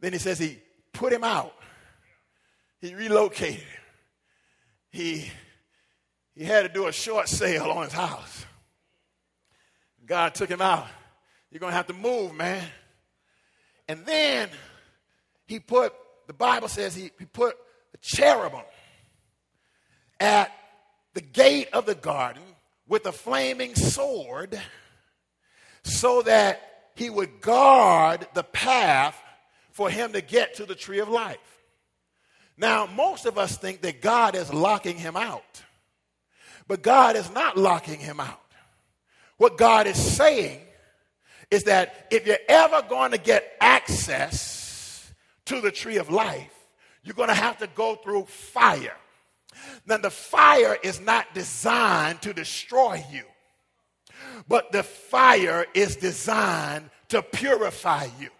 Then 0.00 0.12
He 0.12 0.18
says 0.18 0.38
He 0.38 0.58
put 0.92 1.12
him 1.12 1.24
out. 1.24 1.54
He 2.80 2.94
relocated. 2.94 3.64
He 4.90 5.30
he 6.38 6.44
had 6.44 6.62
to 6.62 6.68
do 6.68 6.86
a 6.86 6.92
short 6.92 7.28
sale 7.28 7.64
on 7.64 7.82
his 7.82 7.92
house. 7.92 8.46
God 10.06 10.36
took 10.36 10.48
him 10.48 10.62
out. 10.62 10.86
You're 11.50 11.58
going 11.58 11.72
to 11.72 11.76
have 11.76 11.88
to 11.88 11.92
move, 11.92 12.32
man. 12.32 12.64
And 13.88 14.06
then 14.06 14.48
he 15.46 15.58
put, 15.58 15.92
the 16.28 16.32
Bible 16.32 16.68
says 16.68 16.94
he, 16.94 17.10
he 17.18 17.24
put 17.24 17.56
a 17.92 17.98
cherubim 18.00 18.62
at 20.20 20.52
the 21.14 21.20
gate 21.20 21.70
of 21.72 21.86
the 21.86 21.96
garden 21.96 22.42
with 22.86 23.04
a 23.06 23.12
flaming 23.12 23.74
sword 23.74 24.60
so 25.88 26.22
that 26.22 26.90
he 26.94 27.10
would 27.10 27.40
guard 27.40 28.26
the 28.34 28.42
path 28.42 29.16
for 29.70 29.88
him 29.88 30.12
to 30.12 30.20
get 30.20 30.54
to 30.54 30.66
the 30.66 30.74
tree 30.74 30.98
of 30.98 31.08
life. 31.08 31.38
Now, 32.56 32.86
most 32.86 33.24
of 33.24 33.38
us 33.38 33.56
think 33.56 33.82
that 33.82 34.02
God 34.02 34.34
is 34.34 34.52
locking 34.52 34.96
him 34.96 35.16
out, 35.16 35.62
but 36.66 36.82
God 36.82 37.14
is 37.16 37.30
not 37.32 37.56
locking 37.56 38.00
him 38.00 38.18
out. 38.18 38.40
What 39.36 39.56
God 39.56 39.86
is 39.86 39.96
saying 39.96 40.60
is 41.50 41.64
that 41.64 42.08
if 42.10 42.26
you're 42.26 42.36
ever 42.48 42.82
going 42.88 43.12
to 43.12 43.18
get 43.18 43.56
access 43.60 45.10
to 45.46 45.60
the 45.60 45.70
tree 45.70 45.96
of 45.96 46.10
life, 46.10 46.52
you're 47.04 47.14
going 47.14 47.28
to 47.28 47.34
have 47.34 47.58
to 47.58 47.68
go 47.68 47.94
through 47.94 48.24
fire. 48.24 48.96
Now, 49.86 49.98
the 49.98 50.10
fire 50.10 50.76
is 50.82 51.00
not 51.00 51.32
designed 51.34 52.20
to 52.22 52.34
destroy 52.34 53.04
you. 53.12 53.22
But 54.48 54.72
the 54.72 54.82
fire 54.82 55.66
is 55.74 55.96
designed 55.96 56.90
to 57.08 57.22
purify 57.22 58.08
you. 58.18 58.30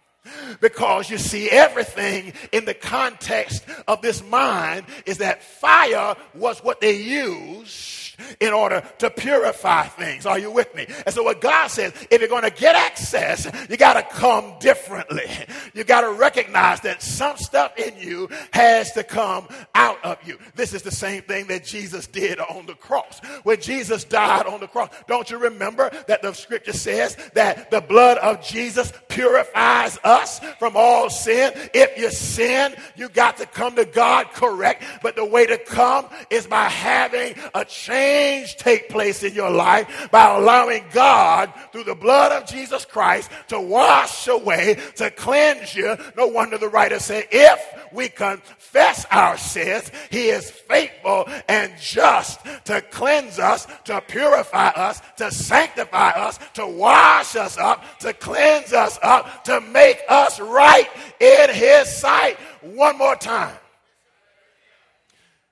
Because 0.60 1.10
you 1.10 1.18
see, 1.18 1.50
everything 1.50 2.32
in 2.52 2.64
the 2.64 2.74
context 2.74 3.64
of 3.86 4.02
this 4.02 4.24
mind 4.24 4.86
is 5.06 5.18
that 5.18 5.42
fire 5.42 6.16
was 6.34 6.62
what 6.62 6.80
they 6.80 6.96
used 6.96 7.98
in 8.40 8.52
order 8.52 8.82
to 8.98 9.10
purify 9.10 9.84
things. 9.84 10.26
Are 10.26 10.38
you 10.38 10.50
with 10.50 10.74
me? 10.74 10.86
And 11.06 11.14
so, 11.14 11.22
what 11.22 11.40
God 11.40 11.68
says, 11.68 11.92
if 12.10 12.20
you're 12.20 12.28
going 12.28 12.42
to 12.42 12.50
get 12.50 12.74
access, 12.74 13.48
you 13.68 13.76
got 13.76 13.94
to 13.94 14.02
come 14.16 14.54
differently. 14.60 15.26
You 15.74 15.84
got 15.84 16.00
to 16.02 16.12
recognize 16.12 16.80
that 16.80 17.02
some 17.02 17.36
stuff 17.36 17.76
in 17.78 17.96
you 17.98 18.28
has 18.52 18.92
to 18.92 19.04
come 19.04 19.48
out 19.74 20.02
of 20.04 20.18
you. 20.26 20.38
This 20.54 20.74
is 20.74 20.82
the 20.82 20.90
same 20.90 21.22
thing 21.22 21.46
that 21.48 21.64
Jesus 21.64 22.06
did 22.06 22.40
on 22.40 22.66
the 22.66 22.74
cross. 22.74 23.20
When 23.42 23.60
Jesus 23.60 24.04
died 24.04 24.46
on 24.46 24.60
the 24.60 24.66
cross, 24.66 24.90
don't 25.06 25.30
you 25.30 25.38
remember 25.38 25.90
that 26.08 26.22
the 26.22 26.32
scripture 26.32 26.72
says 26.72 27.16
that 27.34 27.70
the 27.70 27.80
blood 27.80 28.18
of 28.18 28.42
Jesus 28.42 28.92
purifies 29.08 29.98
us 30.04 30.17
from 30.58 30.76
all 30.76 31.10
sin? 31.10 31.52
If 31.74 31.98
you 31.98 32.10
sin, 32.10 32.74
you 32.96 33.08
got 33.08 33.36
to 33.38 33.46
come 33.46 33.76
to 33.76 33.84
God 33.84 34.32
correct. 34.32 34.84
But 35.02 35.16
the 35.16 35.24
way 35.24 35.46
to 35.46 35.58
come 35.58 36.06
is 36.30 36.46
by 36.46 36.64
having 36.64 37.34
a 37.54 37.64
change 37.64 38.38
change 38.38 38.56
take 38.56 38.88
place 38.88 39.22
in 39.22 39.34
your 39.34 39.50
life 39.50 40.08
by 40.10 40.36
allowing 40.36 40.84
God, 40.92 41.52
through 41.72 41.84
the 41.84 41.94
blood 41.94 42.32
of 42.32 42.48
Jesus 42.48 42.84
Christ, 42.84 43.30
to 43.48 43.60
wash 43.60 44.28
away, 44.28 44.78
to 44.96 45.10
cleanse 45.10 45.74
you. 45.74 45.96
No 46.16 46.26
wonder 46.26 46.58
the 46.58 46.68
writer 46.68 46.98
said, 46.98 47.26
if 47.30 47.60
we 47.92 48.08
confess 48.08 49.06
our 49.10 49.36
sins, 49.36 49.90
he 50.10 50.28
is 50.28 50.50
faithful 50.50 51.28
and 51.48 51.72
just 51.80 52.40
to 52.64 52.80
cleanse 52.90 53.38
us, 53.38 53.66
to 53.84 54.00
purify 54.02 54.68
us, 54.68 55.00
to 55.16 55.30
sanctify 55.30 56.10
us, 56.10 56.38
to 56.54 56.66
wash 56.66 57.36
us 57.36 57.56
up, 57.58 57.98
to 58.00 58.12
cleanse 58.12 58.72
us 58.72 58.98
up, 59.02 59.44
to 59.44 59.60
make 59.60 60.00
us 60.08 60.40
right 60.40 60.88
in 61.20 61.50
his 61.54 61.94
sight. 61.94 62.38
One 62.62 62.98
more 62.98 63.16
time. 63.16 63.56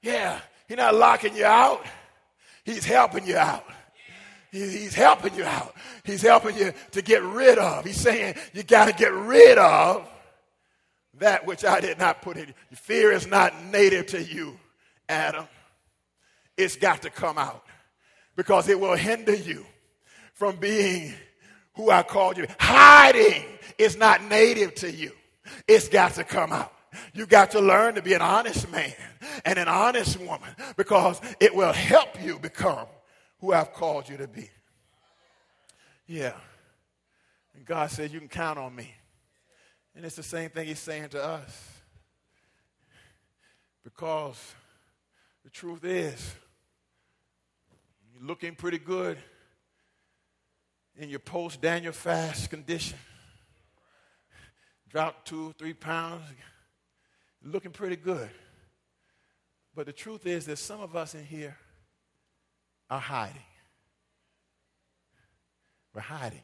Yeah, 0.02 0.40
he's 0.68 0.76
not 0.76 0.94
locking 0.94 1.36
you 1.36 1.44
out. 1.44 1.84
He's 2.64 2.84
helping 2.84 3.26
you 3.26 3.36
out. 3.36 3.64
He's 4.50 4.94
helping 4.94 5.34
you 5.34 5.44
out. 5.44 5.74
He's 6.04 6.22
helping 6.22 6.56
you 6.56 6.72
to 6.92 7.02
get 7.02 7.22
rid 7.22 7.58
of. 7.58 7.84
He's 7.84 8.00
saying 8.00 8.36
you 8.52 8.62
got 8.62 8.86
to 8.86 8.92
get 8.92 9.12
rid 9.12 9.58
of 9.58 10.08
that 11.18 11.46
which 11.46 11.64
I 11.64 11.80
did 11.80 11.98
not 11.98 12.22
put 12.22 12.36
in 12.36 12.48
you. 12.48 12.54
Fear 12.76 13.12
is 13.12 13.26
not 13.26 13.64
native 13.64 14.06
to 14.08 14.22
you, 14.22 14.58
Adam. 15.08 15.46
It's 16.56 16.76
got 16.76 17.02
to 17.02 17.10
come 17.10 17.38
out 17.38 17.64
because 18.36 18.68
it 18.68 18.78
will 18.78 18.96
hinder 18.96 19.34
you 19.34 19.66
from 20.34 20.56
being 20.56 21.14
who 21.74 21.90
I 21.90 22.02
called 22.02 22.36
you. 22.36 22.46
Hiding 22.58 23.44
is 23.78 23.96
not 23.96 24.24
native 24.24 24.74
to 24.76 24.90
you. 24.90 25.12
It's 25.68 25.88
got 25.88 26.14
to 26.14 26.24
come 26.24 26.52
out. 26.52 26.72
You 27.12 27.26
got 27.26 27.52
to 27.52 27.60
learn 27.60 27.96
to 27.96 28.02
be 28.02 28.14
an 28.14 28.22
honest 28.22 28.70
man 28.70 28.94
and 29.44 29.58
an 29.58 29.68
honest 29.68 30.18
woman 30.18 30.50
because 30.76 31.20
it 31.40 31.54
will 31.54 31.72
help 31.72 32.22
you 32.22 32.38
become 32.38 32.86
who 33.40 33.52
I've 33.52 33.72
called 33.72 34.08
you 34.08 34.16
to 34.16 34.28
be. 34.28 34.50
Yeah. 36.06 36.32
And 37.54 37.64
God 37.64 37.90
said, 37.90 38.12
You 38.12 38.18
can 38.18 38.28
count 38.28 38.58
on 38.58 38.74
me. 38.74 38.92
And 39.94 40.04
it's 40.04 40.16
the 40.16 40.22
same 40.22 40.50
thing 40.50 40.68
He's 40.68 40.78
saying 40.78 41.10
to 41.10 41.22
us. 41.22 41.72
Because 43.84 44.54
the 45.44 45.50
truth 45.50 45.84
is, 45.84 46.34
you're 48.12 48.26
looking 48.26 48.54
pretty 48.54 48.78
good 48.78 49.16
in 50.98 51.08
your 51.08 51.18
post 51.18 51.60
Daniel 51.60 51.92
fast 51.92 52.50
condition. 52.50 52.98
Drop 54.96 55.26
two, 55.26 55.54
three 55.58 55.74
pounds, 55.74 56.22
looking 57.44 57.70
pretty 57.70 57.96
good. 57.96 58.30
But 59.74 59.84
the 59.84 59.92
truth 59.92 60.24
is 60.24 60.46
that 60.46 60.56
some 60.56 60.80
of 60.80 60.96
us 60.96 61.14
in 61.14 61.22
here 61.22 61.54
are 62.88 62.98
hiding. 62.98 63.42
We're 65.92 66.00
hiding. 66.00 66.40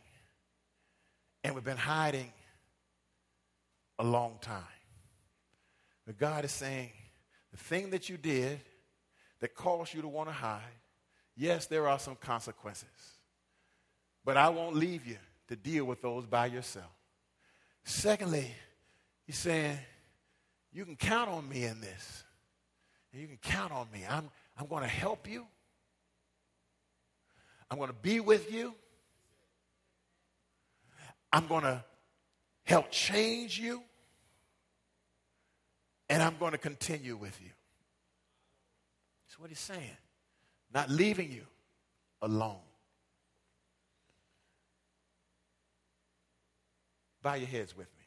And 1.43 1.55
we've 1.55 1.65
been 1.65 1.79
hiding 1.79 2.31
a 3.99 4.05
long 4.05 4.37
time. 4.43 4.63
But 6.07 6.19
God 6.19 6.45
is 6.45 6.53
saying 6.53 6.91
the 7.53 7.57
thing 7.57 7.89
that 7.89 8.11
you 8.11 8.19
did 8.19 8.61
that 9.41 9.55
caused 9.55 9.95
you 9.95 10.03
to 10.03 10.09
want 10.09 10.29
to 10.29 10.35
hide, 10.35 10.61
yes, 11.39 11.69
there 11.69 11.89
are 11.89 11.99
some 11.99 12.17
consequences. 12.17 13.17
But 14.27 14.37
I 14.37 14.51
won't 14.51 14.77
leave 14.77 15.07
you 15.07 15.17
to 15.49 15.57
deal 15.57 15.87
with 15.87 16.03
those 16.03 16.27
by 16.27 16.45
yourself. 16.45 16.93
Secondly, 17.85 18.51
he's 19.27 19.39
saying, 19.39 19.79
you 20.73 20.85
can 20.85 20.97
count 20.97 21.29
on 21.29 21.49
me 21.49 21.65
in 21.65 21.81
this. 21.81 22.25
You 23.13 23.27
can 23.27 23.39
count 23.39 23.73
on 23.73 23.87
me. 23.93 24.05
I'm, 24.09 24.31
I'm 24.59 24.67
going 24.67 24.83
to 24.83 24.89
help 24.89 25.29
you. 25.29 25.47
I'm 27.71 27.79
going 27.79 27.91
to 27.91 27.95
be 27.95 28.21
with 28.21 28.53
you. 28.53 28.75
I'm 31.33 31.47
going 31.47 31.63
to 31.63 31.83
help 32.65 32.91
change 32.91 33.59
you, 33.59 33.83
and 36.09 36.23
I'm 36.23 36.37
going 36.39 36.53
to 36.53 36.59
continue 36.59 37.17
with 37.17 37.41
you. 37.41 37.49
That's 39.27 39.41
what 39.41 39.49
he's 39.49 39.59
saying. 39.59 39.97
Not 40.73 40.91
leaving 40.91 41.33
you 41.33 41.45
alone. 42.21 42.61
Bow 47.23 47.35
your 47.35 47.47
heads 47.47 47.77
with 47.77 47.87
me. 47.87 48.05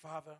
Father, 0.00 0.36